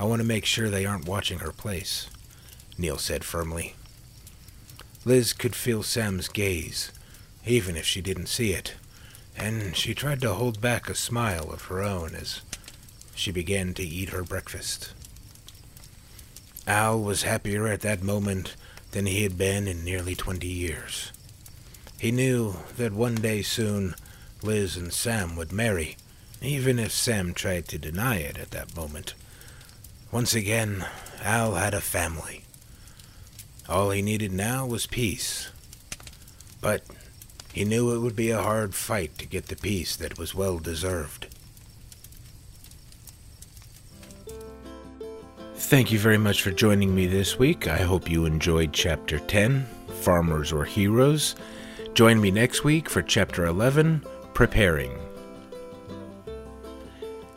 I 0.01 0.05
want 0.05 0.21
to 0.21 0.27
make 0.27 0.45
sure 0.45 0.69
they 0.69 0.85
aren't 0.85 1.07
watching 1.07 1.39
her 1.39 1.53
place, 1.53 2.11
Neil 2.77 2.99
said 2.99 3.23
firmly. 3.23 3.77
Liz 5.05 5.33
could 5.33 5.55
feel 5.55 5.85
Sam's 5.85 6.27
gaze, 6.27 6.91
even 7.47 7.77
if 7.77 7.87
she 7.87 8.01
didn't 8.01 8.27
see 8.27 8.53
it, 8.53 8.75
and 9.37 9.77
she 9.77 9.95
tried 9.95 10.21
to 10.23 10.35
hold 10.35 10.61
back 10.61 10.89
a 10.89 10.97
smile 10.97 11.53
of 11.53 11.67
her 11.67 11.81
own 11.81 12.17
as 12.17 12.41
she 13.15 13.31
began 13.31 13.75
to 13.75 13.85
eat 13.85 14.09
her 14.09 14.25
breakfast. 14.25 14.93
Al 16.67 17.01
was 17.01 17.23
happier 17.23 17.69
at 17.69 17.83
that 17.83 18.03
moment 18.03 18.57
than 18.91 19.07
he 19.07 19.23
had 19.23 19.39
been 19.39 19.69
in 19.69 19.85
nearly 19.85 20.17
twenty 20.17 20.49
years. 20.49 21.13
He 22.01 22.11
knew 22.11 22.57
that 22.77 22.93
one 22.93 23.15
day 23.15 23.43
soon 23.43 23.95
Liz 24.43 24.77
and 24.77 24.93
Sam 24.93 25.37
would 25.37 25.53
marry, 25.53 25.97
even 26.41 26.79
if 26.79 26.93
Sam 26.93 27.35
tried 27.35 27.67
to 27.69 27.79
deny 27.79 28.17
it 28.17 28.39
at 28.39 28.53
that 28.53 28.77
moment. 28.77 29.15
Once 30.13 30.35
again, 30.35 30.87
Al 31.23 31.55
had 31.55 31.75
a 31.75 31.81
family. 31.81 32.45
All 33.69 33.91
he 33.91 34.01
needed 34.01 34.33
now 34.33 34.65
was 34.65 34.87
peace. 34.87 35.51
But 36.61 36.83
he 37.53 37.65
knew 37.65 37.95
it 37.95 37.99
would 37.99 38.17
be 38.17 38.31
a 38.31 38.43
hard 38.43 38.75
fight 38.75 39.19
to 39.19 39.27
get 39.27 39.47
the 39.47 39.57
peace 39.57 39.97
that 39.97 40.19
was 40.19 40.35
well 40.35 40.59
deserved. 40.59 41.27
Thank 45.57 45.93
you 45.93 45.99
very 45.99 46.17
much 46.17 46.41
for 46.41 46.51
joining 46.51 46.95
me 46.95 47.07
this 47.07 47.39
week. 47.39 47.69
I 47.69 47.79
hope 47.79 48.11
you 48.11 48.25
enjoyed 48.25 48.73
Chapter 48.73 49.19
10 49.19 49.67
Farmers 50.01 50.53
or 50.53 50.65
Heroes. 50.65 51.35
Join 51.93 52.21
me 52.21 52.31
next 52.31 52.65
week 52.65 52.89
for 52.89 53.03
Chapter 53.03 53.45
11 53.45 54.03
Preparing. 54.39 54.97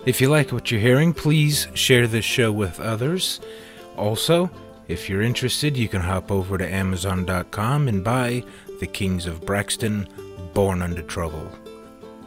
If 0.06 0.22
you 0.22 0.30
like 0.30 0.52
what 0.52 0.70
you're 0.70 0.80
hearing, 0.80 1.16
please 1.16 1.68
share 1.74 2.06
this 2.06 2.24
show 2.24 2.52
with 2.52 2.80
others. 2.80 3.42
Also, 3.98 4.52
if 4.88 5.10
you're 5.10 5.24
interested, 5.24 5.76
you 5.76 5.88
can 5.88 6.02
hop 6.02 6.32
over 6.32 6.60
to 6.60 6.74
Amazon.com 6.74 7.88
and 7.88 8.04
buy 8.04 8.44
The 8.80 8.86
Kings 8.86 9.26
of 9.26 9.44
Braxton 9.48 10.08
Born 10.54 10.84
Unto 10.84 11.02
Trouble. 11.02 11.52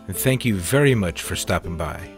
And 0.09 0.17
thank 0.17 0.45
you 0.45 0.57
very 0.57 0.97
much 0.97 1.23
for 1.23 1.37
stopping 1.37 1.77
by. 1.77 2.11